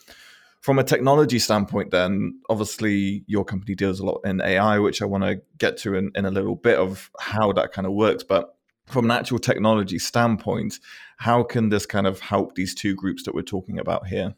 from 0.61 0.81
a 0.81 0.83
technology 0.83 1.38
standpoint, 1.38 1.93
then 1.93 2.40
obviously 2.50 3.23
your 3.28 3.45
company 3.45 3.76
deals 3.76 4.00
a 4.00 4.04
lot 4.04 4.23
in 4.25 4.40
AI, 4.40 4.81
which 4.81 5.02
I 5.02 5.04
want 5.04 5.23
to 5.23 5.40
get 5.57 5.76
to 5.78 5.95
in, 5.95 6.11
in 6.16 6.25
a 6.25 6.33
little 6.33 6.57
bit 6.57 6.76
of 6.76 7.12
how 7.21 7.52
that 7.52 7.71
kind 7.71 7.87
of 7.87 7.93
works. 7.93 8.25
But 8.25 8.57
from 8.87 9.04
an 9.04 9.12
actual 9.12 9.38
technology 9.38 10.00
standpoint, 10.00 10.81
how 11.19 11.45
can 11.45 11.69
this 11.69 11.87
kind 11.87 12.09
of 12.09 12.19
help 12.19 12.57
these 12.57 12.75
two 12.75 12.97
groups 12.97 13.23
that 13.23 13.37
we're 13.37 13.43
talking 13.43 13.78
about 13.78 14.09
here? 14.09 14.35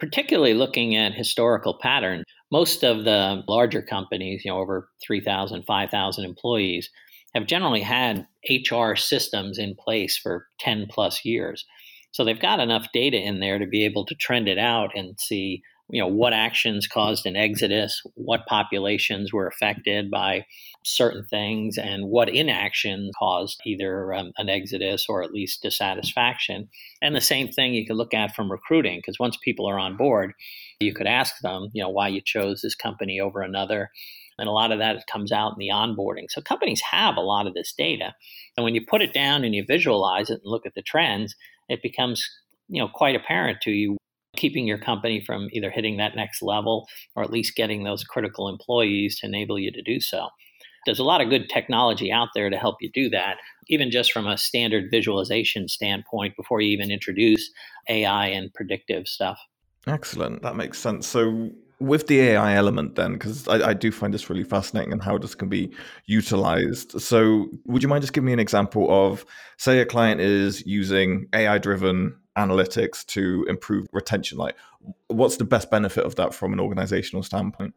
Particularly 0.00 0.54
looking 0.54 0.96
at 0.96 1.14
historical 1.14 1.78
pattern, 1.80 2.24
most 2.50 2.82
of 2.82 3.04
the 3.04 3.42
larger 3.48 3.82
companies, 3.82 4.44
you 4.44 4.50
know, 4.50 4.58
over 4.58 4.88
3,000, 5.06 5.64
5,000 5.64 6.24
employees, 6.24 6.90
have 7.34 7.46
generally 7.46 7.80
had 7.80 8.26
HR 8.48 8.94
systems 8.96 9.58
in 9.58 9.76
place 9.76 10.16
for 10.16 10.46
10 10.58 10.86
plus 10.90 11.24
years. 11.24 11.64
So 12.12 12.24
they've 12.24 12.40
got 12.40 12.60
enough 12.60 12.88
data 12.92 13.18
in 13.18 13.40
there 13.40 13.58
to 13.58 13.66
be 13.66 13.84
able 13.84 14.04
to 14.06 14.16
trend 14.16 14.48
it 14.48 14.58
out 14.58 14.90
and 14.96 15.18
see, 15.20 15.62
you 15.88 16.00
know, 16.00 16.08
what 16.08 16.32
actions 16.32 16.88
caused 16.88 17.24
an 17.24 17.36
exodus, 17.36 18.02
what 18.14 18.46
populations 18.46 19.32
were 19.32 19.46
affected 19.46 20.10
by 20.10 20.44
certain 20.84 21.24
things, 21.24 21.76
and 21.76 22.08
what 22.08 22.28
inaction 22.28 23.10
caused 23.18 23.60
either 23.66 24.14
um, 24.14 24.32
an 24.38 24.48
exodus 24.48 25.06
or 25.08 25.22
at 25.22 25.32
least 25.32 25.62
dissatisfaction. 25.62 26.68
And 27.02 27.14
the 27.14 27.20
same 27.20 27.48
thing 27.48 27.74
you 27.74 27.86
can 27.86 27.96
look 27.96 28.14
at 28.14 28.34
from 28.34 28.50
recruiting, 28.50 28.98
because 28.98 29.18
once 29.18 29.36
people 29.42 29.68
are 29.68 29.78
on 29.78 29.96
board, 29.96 30.32
you 30.78 30.94
could 30.94 31.06
ask 31.06 31.38
them, 31.40 31.68
you 31.72 31.82
know, 31.82 31.90
why 31.90 32.08
you 32.08 32.20
chose 32.24 32.62
this 32.62 32.74
company 32.74 33.20
over 33.20 33.42
another. 33.42 33.90
And 34.38 34.48
a 34.48 34.52
lot 34.52 34.72
of 34.72 34.78
that 34.78 35.06
comes 35.06 35.32
out 35.32 35.52
in 35.52 35.58
the 35.58 35.68
onboarding. 35.68 36.30
So 36.30 36.40
companies 36.40 36.80
have 36.90 37.16
a 37.16 37.20
lot 37.20 37.46
of 37.46 37.52
this 37.52 37.74
data. 37.76 38.14
And 38.56 38.64
when 38.64 38.74
you 38.74 38.84
put 38.84 39.02
it 39.02 39.12
down 39.12 39.44
and 39.44 39.54
you 39.54 39.64
visualize 39.66 40.30
it 40.30 40.40
and 40.42 40.50
look 40.50 40.64
at 40.64 40.74
the 40.74 40.82
trends, 40.82 41.36
it 41.68 41.82
becomes 41.82 42.28
you 42.68 42.80
know 42.80 42.88
quite 42.88 43.16
apparent 43.16 43.60
to 43.62 43.70
you 43.70 43.96
keeping 44.36 44.66
your 44.66 44.78
company 44.78 45.22
from 45.24 45.48
either 45.52 45.70
hitting 45.70 45.96
that 45.96 46.16
next 46.16 46.40
level 46.40 46.86
or 47.16 47.22
at 47.22 47.32
least 47.32 47.56
getting 47.56 47.82
those 47.82 48.04
critical 48.04 48.48
employees 48.48 49.18
to 49.18 49.26
enable 49.26 49.58
you 49.58 49.72
to 49.72 49.82
do 49.82 50.00
so. 50.00 50.28
There's 50.86 50.98
a 50.98 51.04
lot 51.04 51.20
of 51.20 51.28
good 51.28 51.48
technology 51.48 52.10
out 52.10 52.28
there 52.34 52.50
to 52.50 52.56
help 52.56 52.76
you 52.80 52.90
do 52.92 53.10
that, 53.10 53.36
even 53.68 53.90
just 53.90 54.12
from 54.12 54.26
a 54.26 54.38
standard 54.38 54.90
visualization 54.90 55.68
standpoint 55.68 56.36
before 56.36 56.60
you 56.60 56.70
even 56.70 56.90
introduce 56.90 57.50
AI 57.88 58.26
and 58.26 58.52
predictive 58.54 59.06
stuff. 59.06 59.38
Excellent. 59.86 60.42
That 60.42 60.56
makes 60.56 60.78
sense. 60.78 61.06
So, 61.06 61.50
with 61.78 62.08
the 62.08 62.20
AI 62.20 62.54
element, 62.54 62.96
then, 62.96 63.14
because 63.14 63.48
I, 63.48 63.70
I, 63.70 63.72
do 63.72 63.90
find 63.90 64.12
this 64.12 64.28
really 64.28 64.44
fascinating 64.44 64.92
and 64.92 65.02
how 65.02 65.16
this 65.16 65.34
can 65.34 65.48
be 65.48 65.72
utilized. 66.04 67.00
So, 67.00 67.48
would 67.64 67.82
you 67.82 67.88
mind 67.88 68.02
just 68.02 68.12
giving 68.12 68.26
me 68.26 68.34
an 68.34 68.38
example 68.38 68.86
of, 68.90 69.24
say, 69.56 69.80
a 69.80 69.86
client 69.86 70.20
is 70.20 70.64
using 70.66 71.26
AI 71.32 71.56
driven 71.56 72.14
analytics 72.36 73.04
to 73.06 73.46
improve 73.48 73.86
retention? 73.92 74.36
Like, 74.36 74.56
what's 75.08 75.38
the 75.38 75.44
best 75.44 75.70
benefit 75.70 76.04
of 76.04 76.16
that 76.16 76.34
from 76.34 76.52
an 76.52 76.60
organizational 76.60 77.22
standpoint? 77.22 77.74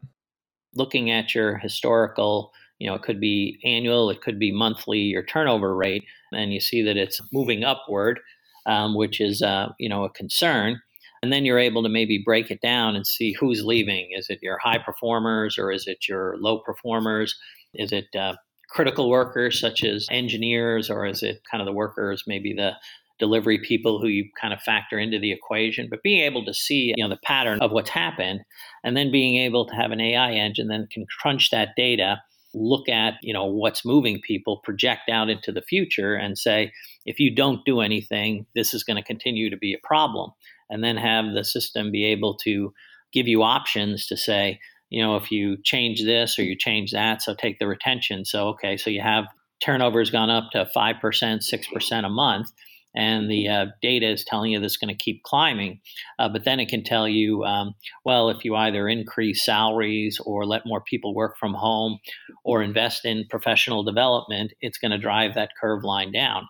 Looking 0.75 1.09
at 1.09 1.33
your 1.33 1.57
historical, 1.57 2.51
you 2.79 2.89
know, 2.89 2.95
it 2.95 3.03
could 3.03 3.19
be 3.19 3.59
annual, 3.63 4.09
it 4.09 4.21
could 4.21 4.39
be 4.39 4.51
monthly, 4.51 4.99
your 4.99 5.23
turnover 5.23 5.75
rate, 5.75 6.03
and 6.31 6.53
you 6.53 6.59
see 6.59 6.81
that 6.81 6.97
it's 6.97 7.21
moving 7.31 7.63
upward, 7.63 8.19
um, 8.65 8.95
which 8.95 9.21
is, 9.21 9.41
uh, 9.41 9.69
you 9.79 9.89
know, 9.89 10.03
a 10.03 10.09
concern 10.09 10.81
and 11.23 11.31
then 11.31 11.45
you're 11.45 11.57
able 11.57 11.81
to 11.83 11.89
maybe 11.89 12.17
break 12.17 12.51
it 12.51 12.59
down 12.59 12.97
and 12.97 13.07
see 13.07 13.31
who's 13.31 13.63
leaving. 13.63 14.09
Is 14.11 14.29
it 14.29 14.43
your 14.43 14.57
high 14.57 14.77
performers 14.77 15.57
or 15.57 15.71
is 15.71 15.87
it 15.87 16.09
your 16.09 16.35
low 16.39 16.59
performers? 16.59 17.39
Is 17.73 17.93
it 17.93 18.13
uh, 18.13 18.35
critical 18.69 19.09
workers 19.09 19.57
such 19.57 19.85
as 19.85 20.05
engineers 20.11 20.89
or 20.89 21.05
is 21.05 21.23
it 21.23 21.41
kind 21.49 21.61
of 21.61 21.65
the 21.65 21.71
workers, 21.71 22.25
maybe 22.27 22.53
the 22.53 22.73
delivery 23.19 23.57
people 23.57 24.01
who 24.01 24.07
you 24.07 24.25
kind 24.39 24.53
of 24.53 24.59
factor 24.59 24.99
into 24.99 25.17
the 25.17 25.31
equation? 25.31 25.87
But 25.89 26.03
being 26.03 26.25
able 26.25 26.43
to 26.43 26.53
see 26.53 26.93
you 26.97 27.01
know 27.01 27.09
the 27.09 27.21
pattern 27.23 27.61
of 27.61 27.71
what's 27.71 27.91
happened 27.91 28.41
and 28.83 28.97
then 28.97 29.09
being 29.09 29.37
able 29.37 29.65
to 29.65 29.75
have 29.75 29.91
an 29.91 30.01
AI 30.01 30.33
engine 30.33 30.67
that 30.67 30.89
can 30.91 31.05
crunch 31.21 31.51
that 31.51 31.69
data 31.77 32.21
look 32.53 32.87
at 32.87 33.15
you 33.21 33.33
know 33.33 33.45
what's 33.45 33.85
moving 33.85 34.19
people 34.21 34.57
project 34.63 35.09
out 35.09 35.29
into 35.29 35.51
the 35.51 35.61
future 35.61 36.15
and 36.15 36.37
say 36.37 36.71
if 37.05 37.19
you 37.19 37.33
don't 37.33 37.65
do 37.65 37.81
anything 37.81 38.45
this 38.55 38.73
is 38.73 38.83
going 38.83 38.97
to 38.97 39.03
continue 39.03 39.49
to 39.49 39.57
be 39.57 39.73
a 39.73 39.87
problem 39.87 40.31
and 40.69 40.83
then 40.83 40.97
have 40.97 41.33
the 41.33 41.43
system 41.43 41.91
be 41.91 42.05
able 42.05 42.35
to 42.35 42.73
give 43.13 43.27
you 43.27 43.43
options 43.43 44.07
to 44.07 44.17
say, 44.17 44.59
you 44.89 45.01
know, 45.01 45.15
if 45.15 45.31
you 45.31 45.57
change 45.63 46.03
this 46.03 46.37
or 46.37 46.43
you 46.43 46.57
change 46.57 46.91
that, 46.91 47.21
so 47.21 47.33
take 47.33 47.59
the 47.59 47.67
retention. 47.67 48.25
So, 48.25 48.47
okay, 48.49 48.75
so 48.75 48.89
you 48.89 49.01
have 49.01 49.25
turnover 49.61 49.99
has 49.99 50.09
gone 50.09 50.29
up 50.29 50.51
to 50.51 50.69
5%, 50.75 50.99
6% 51.01 52.05
a 52.05 52.09
month, 52.09 52.51
and 52.95 53.29
the 53.29 53.47
uh, 53.47 53.65
data 53.81 54.11
is 54.11 54.23
telling 54.23 54.51
you 54.51 54.59
that's 54.59 54.77
going 54.77 54.95
to 54.95 55.03
keep 55.03 55.23
climbing. 55.23 55.79
Uh, 56.19 56.29
but 56.29 56.45
then 56.45 56.59
it 56.59 56.69
can 56.69 56.83
tell 56.83 57.07
you, 57.07 57.43
um, 57.43 57.73
well, 58.05 58.29
if 58.29 58.45
you 58.45 58.55
either 58.55 58.87
increase 58.87 59.45
salaries 59.45 60.19
or 60.25 60.45
let 60.45 60.65
more 60.65 60.81
people 60.81 61.15
work 61.15 61.37
from 61.39 61.53
home 61.53 61.99
or 62.43 62.61
invest 62.61 63.05
in 63.05 63.25
professional 63.29 63.83
development, 63.83 64.53
it's 64.61 64.77
going 64.77 64.91
to 64.91 64.97
drive 64.97 65.33
that 65.35 65.51
curve 65.59 65.83
line 65.83 66.11
down. 66.11 66.47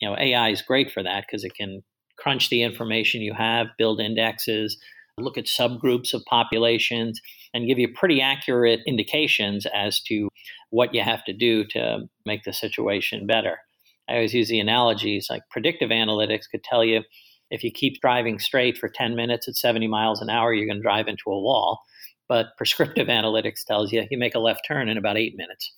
You 0.00 0.08
know, 0.08 0.16
AI 0.18 0.50
is 0.50 0.62
great 0.62 0.90
for 0.90 1.02
that 1.02 1.24
because 1.26 1.44
it 1.44 1.54
can 1.54 1.82
crunch 2.18 2.50
the 2.50 2.62
information 2.62 3.22
you 3.22 3.34
have, 3.34 3.68
build 3.78 4.00
indexes, 4.00 4.78
look 5.18 5.38
at 5.38 5.46
subgroups 5.46 6.14
of 6.14 6.24
populations, 6.26 7.20
and 7.52 7.66
give 7.66 7.78
you 7.78 7.92
pretty 7.92 8.20
accurate 8.20 8.80
indications 8.86 9.66
as 9.74 10.00
to 10.00 10.28
what 10.70 10.94
you 10.94 11.02
have 11.02 11.24
to 11.24 11.32
do 11.32 11.64
to 11.64 12.08
make 12.24 12.44
the 12.44 12.52
situation 12.52 13.26
better. 13.26 13.58
I 14.10 14.14
always 14.14 14.34
use 14.34 14.48
the 14.48 14.60
analogies 14.60 15.28
like 15.30 15.42
predictive 15.50 15.90
analytics 15.90 16.50
could 16.50 16.64
tell 16.64 16.84
you 16.84 17.02
if 17.50 17.64
you 17.64 17.70
keep 17.70 18.00
driving 18.00 18.38
straight 18.38 18.76
for 18.76 18.88
10 18.88 19.14
minutes 19.14 19.48
at 19.48 19.56
70 19.56 19.86
miles 19.88 20.20
an 20.20 20.30
hour, 20.30 20.52
you're 20.52 20.66
going 20.66 20.78
to 20.78 20.82
drive 20.82 21.08
into 21.08 21.24
a 21.28 21.40
wall. 21.40 21.80
But 22.28 22.48
prescriptive 22.56 23.08
analytics 23.08 23.64
tells 23.66 23.92
you 23.92 24.06
you 24.10 24.18
make 24.18 24.34
a 24.34 24.40
left 24.40 24.62
turn 24.66 24.88
in 24.88 24.98
about 24.98 25.16
eight 25.16 25.36
minutes. 25.36 25.72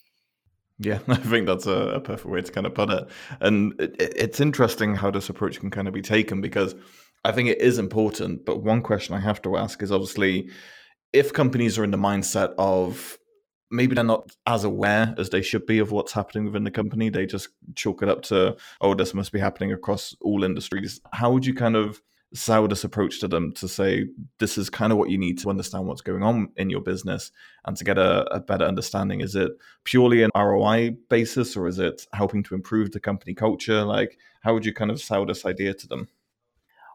Yeah, 0.79 0.99
I 1.09 1.17
think 1.17 1.47
that's 1.47 1.67
a, 1.67 1.73
a, 1.73 2.01
perfect 2.01 2.27
way 2.27 2.41
to 2.41 2.53
kind 2.53 2.67
of 2.67 2.75
put 2.75 2.91
it. 2.91 3.09
And 3.41 3.79
it, 3.81 3.97
it's 3.99 4.41
interesting 4.41 4.95
how 4.95 5.11
this 5.11 5.29
approach 5.29 5.61
can 5.61 5.71
kind 5.71 5.87
of 5.87 5.95
be 5.95 6.03
taken 6.03 6.41
because 6.41 6.75
I 7.25 7.33
think 7.33 7.49
it 7.49 7.61
is 7.61 7.79
important. 7.79 8.45
But 8.45 8.63
one 8.63 8.83
question 8.83 9.15
I 9.15 9.21
have 9.21 9.43
to 9.43 9.57
ask 9.57 9.83
is 9.83 9.93
obviously 9.93 10.51
if 11.13 11.33
companies 11.33 11.79
are 11.79 11.85
in 11.85 11.91
the 11.91 11.99
mindset 11.99 12.55
of 12.59 13.19
maybe 13.73 13.95
they're 13.95 14.05
not 14.05 14.31
as 14.47 14.65
aware 14.65 15.15
as 15.19 15.31
they 15.31 15.43
should 15.43 15.67
be 15.67 15.79
of 15.79 15.91
what's 15.91 16.13
happening 16.13 16.45
within 16.45 16.65
the 16.65 16.71
company, 16.71 17.09
they 17.09 17.27
just 17.27 17.49
chalk 17.75 18.03
it 18.03 18.09
up 18.09 18.23
to, 18.23 18.57
oh, 18.81 18.95
this 18.95 19.15
must 19.15 19.33
be 19.33 19.41
happening 19.41 19.73
across 19.73 20.15
all 20.21 20.45
industries. 20.45 21.01
How 21.13 21.33
would 21.33 21.47
you 21.47 21.55
kind 21.55 21.75
of 21.75 22.01
sell 22.35 22.67
this 22.67 22.85
approach 22.85 23.21
to 23.21 23.29
them 23.29 23.53
to 23.53 23.69
say 23.69 24.07
this 24.39 24.57
is 24.57 24.71
kind 24.71 24.93
of 24.93 24.99
what 24.99 25.11
you 25.11 25.19
need 25.19 25.39
to 25.39 25.51
understand 25.51 25.87
what's 25.87 26.01
going 26.01 26.23
on 26.23 26.51
in 26.57 26.71
your 26.71 26.81
business 26.81 27.31
and 27.67 27.77
to 27.77 27.85
get 27.85 27.99
a, 27.99 28.25
a, 28.35 28.41
better 28.41 28.65
understanding? 28.65 29.21
Is 29.21 29.35
it 29.35 29.53
purely 29.85 30.23
an 30.23 30.31
roi 30.35 30.97
basis 31.11 31.57
or 31.57 31.67
is 31.67 31.79
it 31.79 32.07
helping 32.15 32.43
to 32.45 32.55
improve 32.55 32.93
the 32.93 33.01
company 33.01 33.35
culture? 33.35 33.83
Like 33.85 34.19
how 34.43 34.55
would 34.55 34.65
you 34.65 34.73
kind 34.73 34.91
of 34.91 35.01
sell 35.01 35.27
this 35.27 35.45
idea 35.45 35.75
to 35.75 35.87
them 35.87 36.09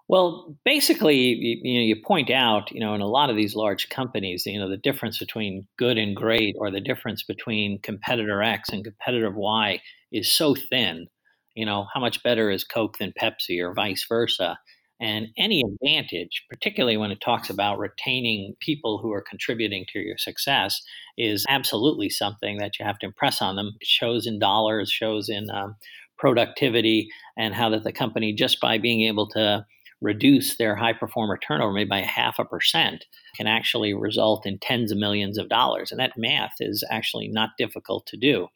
well 0.07 0.55
basically 0.63 1.17
you, 1.17 1.59
you 1.63 1.79
know 1.79 1.85
you 1.85 1.95
point 2.03 2.29
out 2.29 2.71
you 2.71 2.79
know 2.79 2.93
in 2.93 3.01
a 3.01 3.07
lot 3.07 3.29
of 3.29 3.35
these 3.35 3.55
large 3.55 3.89
companies 3.89 4.45
you 4.45 4.59
know 4.59 4.69
the 4.69 4.77
difference 4.77 5.17
between 5.17 5.67
good 5.77 5.97
and 5.97 6.15
great 6.15 6.55
or 6.59 6.71
the 6.71 6.81
difference 6.81 7.23
between 7.23 7.79
competitor 7.81 8.41
x 8.41 8.69
and 8.69 8.83
competitor 8.83 9.31
y 9.31 9.79
is 10.11 10.31
so 10.31 10.55
thin 10.55 11.07
you 11.55 11.65
know 11.65 11.87
how 11.93 11.99
much 11.99 12.23
better 12.23 12.49
is 12.49 12.63
coke 12.63 12.97
than 12.97 13.13
pepsi 13.19 13.61
or 13.61 13.73
vice 13.73 14.05
versa 14.07 14.57
and 14.99 15.27
any 15.37 15.61
advantage, 15.61 16.43
particularly 16.49 16.97
when 16.97 17.11
it 17.11 17.21
talks 17.21 17.49
about 17.49 17.77
retaining 17.77 18.55
people 18.59 18.97
who 18.97 19.11
are 19.11 19.21
contributing 19.21 19.85
to 19.93 19.99
your 19.99 20.17
success, 20.17 20.81
is 21.17 21.45
absolutely 21.47 22.09
something 22.09 22.57
that 22.57 22.79
you 22.79 22.85
have 22.85 22.97
to 22.99 23.05
impress 23.05 23.41
on 23.41 23.55
them. 23.55 23.73
It 23.79 23.87
shows 23.87 24.25
in 24.25 24.39
dollars, 24.39 24.89
shows 24.89 25.29
in 25.29 25.49
um, 25.51 25.75
productivity, 26.17 27.09
and 27.37 27.53
how 27.53 27.69
that 27.69 27.83
the 27.83 27.91
company, 27.91 28.33
just 28.33 28.59
by 28.59 28.79
being 28.79 29.01
able 29.01 29.27
to 29.29 29.65
reduce 30.01 30.57
their 30.57 30.75
high 30.75 30.93
performer 30.93 31.37
turnover 31.37 31.73
maybe 31.73 31.89
by 31.89 32.01
half 32.01 32.39
a 32.39 32.45
percent, 32.45 33.05
can 33.35 33.47
actually 33.47 33.93
result 33.93 34.45
in 34.45 34.59
tens 34.59 34.91
of 34.91 34.97
millions 34.97 35.37
of 35.37 35.49
dollars. 35.49 35.91
And 35.91 35.99
that 35.99 36.17
math 36.17 36.53
is 36.59 36.83
actually 36.89 37.27
not 37.27 37.51
difficult 37.57 38.05
to 38.07 38.17
do. 38.17 38.47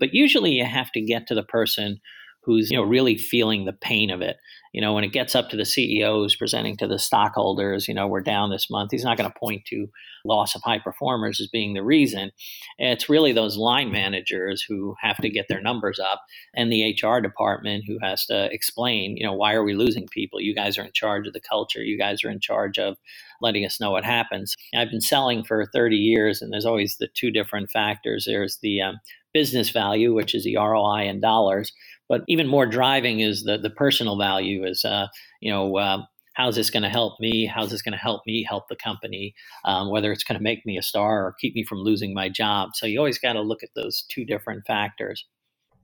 But 0.00 0.14
usually 0.14 0.52
you 0.52 0.64
have 0.64 0.90
to 0.92 1.00
get 1.00 1.26
to 1.28 1.34
the 1.34 1.44
person 1.44 2.00
who's 2.42 2.70
you 2.70 2.76
know 2.76 2.82
really 2.82 3.16
feeling 3.16 3.64
the 3.64 3.72
pain 3.72 4.10
of 4.10 4.20
it. 4.20 4.36
You 4.72 4.80
know, 4.80 4.94
when 4.94 5.04
it 5.04 5.12
gets 5.12 5.34
up 5.34 5.50
to 5.50 5.56
the 5.56 5.66
CEOs 5.66 6.34
presenting 6.36 6.78
to 6.78 6.86
the 6.86 6.98
stockholders, 6.98 7.88
you 7.88 7.92
know, 7.92 8.06
we're 8.06 8.22
down 8.22 8.50
this 8.50 8.70
month. 8.70 8.90
He's 8.90 9.04
not 9.04 9.18
going 9.18 9.30
to 9.30 9.38
point 9.38 9.66
to 9.66 9.86
loss 10.24 10.54
of 10.54 10.62
high 10.62 10.78
performers 10.78 11.40
as 11.40 11.48
being 11.48 11.74
the 11.74 11.82
reason. 11.82 12.30
It's 12.78 13.08
really 13.08 13.32
those 13.32 13.58
line 13.58 13.92
managers 13.92 14.64
who 14.66 14.94
have 15.02 15.18
to 15.18 15.28
get 15.28 15.48
their 15.48 15.60
numbers 15.60 15.98
up, 15.98 16.22
and 16.54 16.72
the 16.72 16.96
HR 17.02 17.20
department 17.20 17.84
who 17.86 17.98
has 18.00 18.24
to 18.26 18.52
explain, 18.52 19.16
you 19.16 19.26
know, 19.26 19.34
why 19.34 19.52
are 19.52 19.64
we 19.64 19.74
losing 19.74 20.08
people? 20.08 20.40
You 20.40 20.54
guys 20.54 20.78
are 20.78 20.84
in 20.84 20.92
charge 20.92 21.26
of 21.26 21.34
the 21.34 21.40
culture. 21.40 21.82
You 21.82 21.98
guys 21.98 22.24
are 22.24 22.30
in 22.30 22.40
charge 22.40 22.78
of 22.78 22.96
letting 23.42 23.66
us 23.66 23.80
know 23.80 23.90
what 23.90 24.04
happens. 24.04 24.54
I've 24.74 24.90
been 24.90 25.00
selling 25.00 25.44
for 25.44 25.66
30 25.66 25.96
years, 25.96 26.40
and 26.40 26.52
there's 26.52 26.66
always 26.66 26.96
the 26.96 27.08
two 27.12 27.30
different 27.30 27.70
factors. 27.70 28.24
There's 28.26 28.58
the 28.62 28.80
um, 28.80 29.00
business 29.32 29.70
value, 29.70 30.14
which 30.14 30.34
is 30.34 30.44
the 30.44 30.56
ROI 30.56 31.06
in 31.06 31.20
dollars, 31.20 31.72
but 32.08 32.22
even 32.28 32.46
more 32.46 32.66
driving 32.66 33.20
is 33.20 33.44
the 33.44 33.58
the 33.58 33.70
personal 33.70 34.18
value. 34.18 34.64
Is 34.64 34.84
uh, 34.84 35.08
you 35.40 35.50
know 35.52 35.76
uh, 35.76 36.02
how's 36.34 36.56
this 36.56 36.70
going 36.70 36.82
to 36.82 36.88
help 36.88 37.20
me? 37.20 37.46
How's 37.46 37.70
this 37.70 37.82
going 37.82 37.92
to 37.92 37.98
help 37.98 38.22
me 38.26 38.44
help 38.48 38.68
the 38.68 38.76
company? 38.76 39.34
Um, 39.64 39.90
whether 39.90 40.12
it's 40.12 40.24
going 40.24 40.38
to 40.38 40.42
make 40.42 40.64
me 40.66 40.78
a 40.78 40.82
star 40.82 41.24
or 41.24 41.34
keep 41.40 41.54
me 41.54 41.64
from 41.64 41.78
losing 41.78 42.14
my 42.14 42.28
job. 42.28 42.70
So 42.74 42.86
you 42.86 42.98
always 42.98 43.18
got 43.18 43.34
to 43.34 43.42
look 43.42 43.62
at 43.62 43.70
those 43.74 44.04
two 44.08 44.24
different 44.24 44.66
factors. 44.66 45.24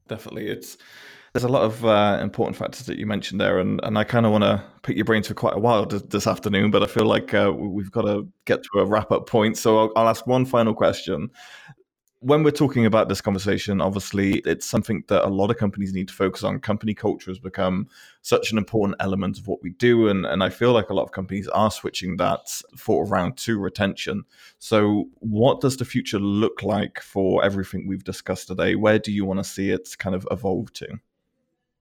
Definitely, 0.08 0.48
it's 0.48 0.78
there's 1.32 1.44
a 1.44 1.48
lot 1.48 1.62
of 1.62 1.84
uh, 1.84 2.18
important 2.22 2.56
factors 2.56 2.86
that 2.86 2.98
you 2.98 3.06
mentioned 3.06 3.40
there, 3.40 3.58
and, 3.58 3.80
and 3.82 3.98
I 3.98 4.04
kind 4.04 4.24
of 4.24 4.32
want 4.32 4.44
to 4.44 4.64
pick 4.82 4.96
your 4.96 5.04
brains 5.04 5.28
for 5.28 5.34
quite 5.34 5.54
a 5.54 5.58
while 5.58 5.84
this, 5.84 6.02
this 6.02 6.26
afternoon, 6.26 6.70
but 6.70 6.82
I 6.82 6.86
feel 6.86 7.04
like 7.04 7.34
uh, 7.34 7.52
we've 7.54 7.90
got 7.90 8.02
to 8.02 8.26
get 8.46 8.62
to 8.62 8.80
a 8.80 8.86
wrap 8.86 9.12
up 9.12 9.28
point. 9.28 9.58
So 9.58 9.78
I'll, 9.78 9.92
I'll 9.96 10.08
ask 10.08 10.26
one 10.26 10.46
final 10.46 10.74
question 10.74 11.30
when 12.20 12.42
we're 12.42 12.50
talking 12.50 12.84
about 12.84 13.08
this 13.08 13.20
conversation, 13.20 13.80
obviously 13.80 14.38
it's 14.38 14.66
something 14.66 15.04
that 15.06 15.24
a 15.24 15.28
lot 15.28 15.50
of 15.50 15.56
companies 15.56 15.92
need 15.92 16.08
to 16.08 16.14
focus 16.14 16.42
on. 16.42 16.58
Company 16.58 16.92
culture 16.92 17.30
has 17.30 17.38
become 17.38 17.86
such 18.22 18.50
an 18.50 18.58
important 18.58 18.96
element 18.98 19.38
of 19.38 19.46
what 19.46 19.62
we 19.62 19.70
do, 19.70 20.08
and, 20.08 20.26
and 20.26 20.42
I 20.42 20.48
feel 20.48 20.72
like 20.72 20.90
a 20.90 20.94
lot 20.94 21.04
of 21.04 21.12
companies 21.12 21.46
are 21.48 21.70
switching 21.70 22.16
that 22.16 22.60
for 22.76 23.06
around 23.06 23.36
to 23.38 23.58
retention. 23.58 24.24
So, 24.58 25.08
what 25.20 25.60
does 25.60 25.76
the 25.76 25.84
future 25.84 26.18
look 26.18 26.62
like 26.62 27.00
for 27.00 27.44
everything 27.44 27.86
we've 27.86 28.04
discussed 28.04 28.48
today? 28.48 28.74
Where 28.74 28.98
do 28.98 29.12
you 29.12 29.24
want 29.24 29.38
to 29.38 29.44
see 29.44 29.70
it 29.70 29.88
kind 29.98 30.16
of 30.16 30.26
evolve 30.30 30.72
to? 30.74 30.88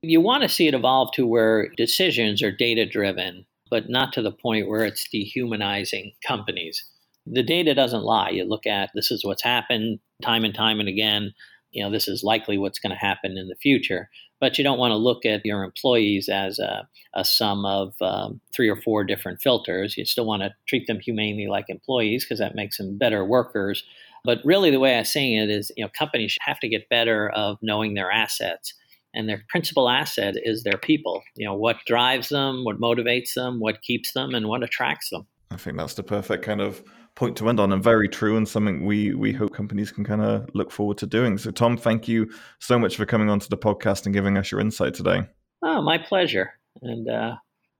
You 0.03 0.21
want 0.21 0.43
to 0.43 0.49
see 0.49 0.67
it 0.67 0.75
evolve 0.75 1.13
to 1.13 1.25
where 1.25 1.69
decisions 1.75 2.43
are 2.43 2.51
data 2.51 2.85
driven, 2.85 3.47
but 3.71 3.89
not 3.89 4.13
to 4.13 4.21
the 4.21 4.31
point 4.31 4.69
where 4.69 4.85
it's 4.85 5.07
dehumanizing 5.09 6.13
companies 6.25 6.83
the 7.29 7.43
data 7.43 7.73
doesn't 7.73 8.03
lie. 8.03 8.29
You 8.29 8.45
look 8.45 8.65
at 8.65 8.89
this 8.93 9.11
is 9.11 9.25
what's 9.25 9.43
happened 9.43 9.99
time 10.21 10.43
and 10.43 10.53
time 10.53 10.79
and 10.79 10.89
again. 10.89 11.33
You 11.71 11.83
know, 11.83 11.91
this 11.91 12.07
is 12.07 12.23
likely 12.23 12.57
what's 12.57 12.79
going 12.79 12.91
to 12.91 12.97
happen 12.97 13.37
in 13.37 13.47
the 13.47 13.55
future. 13.55 14.09
But 14.39 14.57
you 14.57 14.63
don't 14.63 14.77
want 14.77 14.91
to 14.91 14.97
look 14.97 15.25
at 15.25 15.45
your 15.45 15.63
employees 15.63 16.29
as 16.29 16.59
a, 16.59 16.87
a 17.15 17.25
sum 17.25 17.65
of 17.65 17.93
um, 18.01 18.39
three 18.55 18.69
or 18.69 18.75
four 18.75 19.03
different 19.03 19.41
filters. 19.41 19.97
You 19.97 20.05
still 20.05 20.25
want 20.25 20.43
to 20.43 20.53
treat 20.67 20.85
them 20.87 20.99
humanely 20.99 21.47
like 21.47 21.65
employees 21.69 22.23
because 22.23 22.39
that 22.39 22.55
makes 22.55 22.77
them 22.77 22.97
better 22.97 23.25
workers. 23.25 23.83
But 24.23 24.39
really, 24.43 24.71
the 24.71 24.79
way 24.79 24.97
I'm 24.97 25.05
saying 25.05 25.37
it 25.37 25.49
is, 25.49 25.71
you 25.75 25.83
know, 25.83 25.89
companies 25.97 26.37
have 26.41 26.59
to 26.59 26.69
get 26.69 26.89
better 26.89 27.29
of 27.29 27.57
knowing 27.61 27.93
their 27.93 28.11
assets 28.11 28.73
and 29.13 29.27
their 29.27 29.43
principal 29.49 29.89
asset 29.89 30.35
is 30.37 30.63
their 30.63 30.77
people. 30.77 31.23
You 31.35 31.47
know, 31.47 31.55
what 31.55 31.77
drives 31.85 32.29
them, 32.29 32.63
what 32.63 32.79
motivates 32.79 33.33
them, 33.35 33.59
what 33.59 33.81
keeps 33.81 34.13
them, 34.13 34.35
and 34.35 34.47
what 34.47 34.63
attracts 34.63 35.09
them. 35.09 35.25
I 35.49 35.57
think 35.57 35.77
that's 35.77 35.95
the 35.95 36.03
perfect 36.03 36.43
kind 36.43 36.61
of 36.61 36.83
point 37.17 37.35
to 37.35 37.49
end 37.49 37.59
on 37.59 37.73
and 37.73 37.83
very 37.83 38.07
true 38.07 38.37
and 38.37 38.47
something 38.47 38.85
we 38.85 39.13
we 39.15 39.33
hope 39.33 39.51
companies 39.51 39.91
can 39.91 40.03
kind 40.03 40.21
of 40.21 40.47
look 40.53 40.71
forward 40.71 40.99
to 40.99 41.07
doing. 41.07 41.37
So 41.39 41.49
Tom, 41.49 41.75
thank 41.75 42.07
you 42.07 42.29
so 42.59 42.77
much 42.77 42.95
for 42.95 43.07
coming 43.07 43.27
onto 43.27 43.49
the 43.49 43.57
podcast 43.57 44.05
and 44.05 44.13
giving 44.13 44.37
us 44.37 44.51
your 44.51 44.61
insight 44.61 44.93
today. 44.93 45.23
Oh, 45.63 45.81
my 45.81 45.97
pleasure. 45.97 46.51
And 46.83 47.09
uh, 47.09 47.35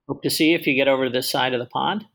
hope 0.10 0.24
to 0.24 0.32
see 0.32 0.50
you 0.50 0.56
if 0.56 0.66
you 0.66 0.74
get 0.74 0.88
over 0.88 1.06
to 1.06 1.12
this 1.12 1.30
side 1.30 1.54
of 1.54 1.60
the 1.60 1.68
pond. 1.68 2.06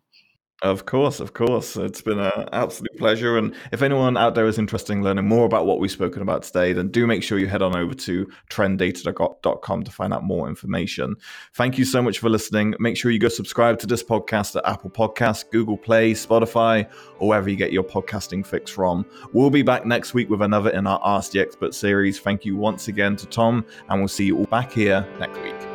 Of 0.62 0.86
course, 0.86 1.18
of 1.18 1.32
course. 1.32 1.76
It's 1.76 2.02
been 2.02 2.20
an 2.20 2.48
absolute 2.52 2.96
pleasure. 2.96 3.36
And 3.36 3.52
if 3.72 3.82
anyone 3.82 4.16
out 4.16 4.36
there 4.36 4.46
is 4.46 4.58
interested 4.58 4.92
in 4.92 5.02
learning 5.02 5.26
more 5.26 5.44
about 5.44 5.66
what 5.66 5.80
we've 5.80 5.90
spoken 5.90 6.22
about 6.22 6.44
today, 6.44 6.72
then 6.72 6.86
do 6.86 7.04
make 7.04 7.24
sure 7.24 7.36
you 7.36 7.48
head 7.48 7.62
on 7.62 7.74
over 7.74 7.94
to 7.94 8.30
trendata.com 8.48 9.82
to 9.82 9.90
find 9.90 10.14
out 10.14 10.22
more 10.22 10.48
information. 10.48 11.16
Thank 11.54 11.78
you 11.78 11.84
so 11.84 12.00
much 12.00 12.20
for 12.20 12.30
listening. 12.30 12.74
Make 12.78 12.96
sure 12.96 13.10
you 13.10 13.18
go 13.18 13.28
subscribe 13.28 13.80
to 13.80 13.88
this 13.88 14.04
podcast 14.04 14.54
at 14.54 14.64
Apple 14.64 14.90
Podcasts, 14.90 15.50
Google 15.50 15.76
Play, 15.76 16.12
Spotify, 16.12 16.88
or 17.18 17.30
wherever 17.30 17.50
you 17.50 17.56
get 17.56 17.72
your 17.72 17.84
podcasting 17.84 18.46
fix 18.46 18.70
from. 18.70 19.04
We'll 19.32 19.50
be 19.50 19.62
back 19.62 19.84
next 19.84 20.14
week 20.14 20.30
with 20.30 20.42
another 20.42 20.70
in 20.70 20.86
our 20.86 21.00
Ask 21.04 21.32
the 21.32 21.40
Expert 21.40 21.74
series. 21.74 22.20
Thank 22.20 22.44
you 22.44 22.54
once 22.56 22.86
again 22.86 23.16
to 23.16 23.26
Tom, 23.26 23.66
and 23.88 24.00
we'll 24.00 24.06
see 24.06 24.26
you 24.26 24.38
all 24.38 24.46
back 24.46 24.70
here 24.70 25.04
next 25.18 25.40
week. 25.40 25.71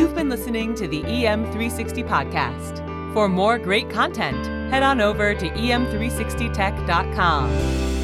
You've 0.00 0.14
been 0.14 0.30
listening 0.30 0.74
to 0.76 0.88
the 0.88 1.02
EM360 1.02 2.08
podcast. 2.08 3.12
For 3.12 3.28
more 3.28 3.58
great 3.58 3.90
content, 3.90 4.46
head 4.72 4.82
on 4.82 4.98
over 4.98 5.34
to 5.34 5.50
em360tech.com. 5.50 7.99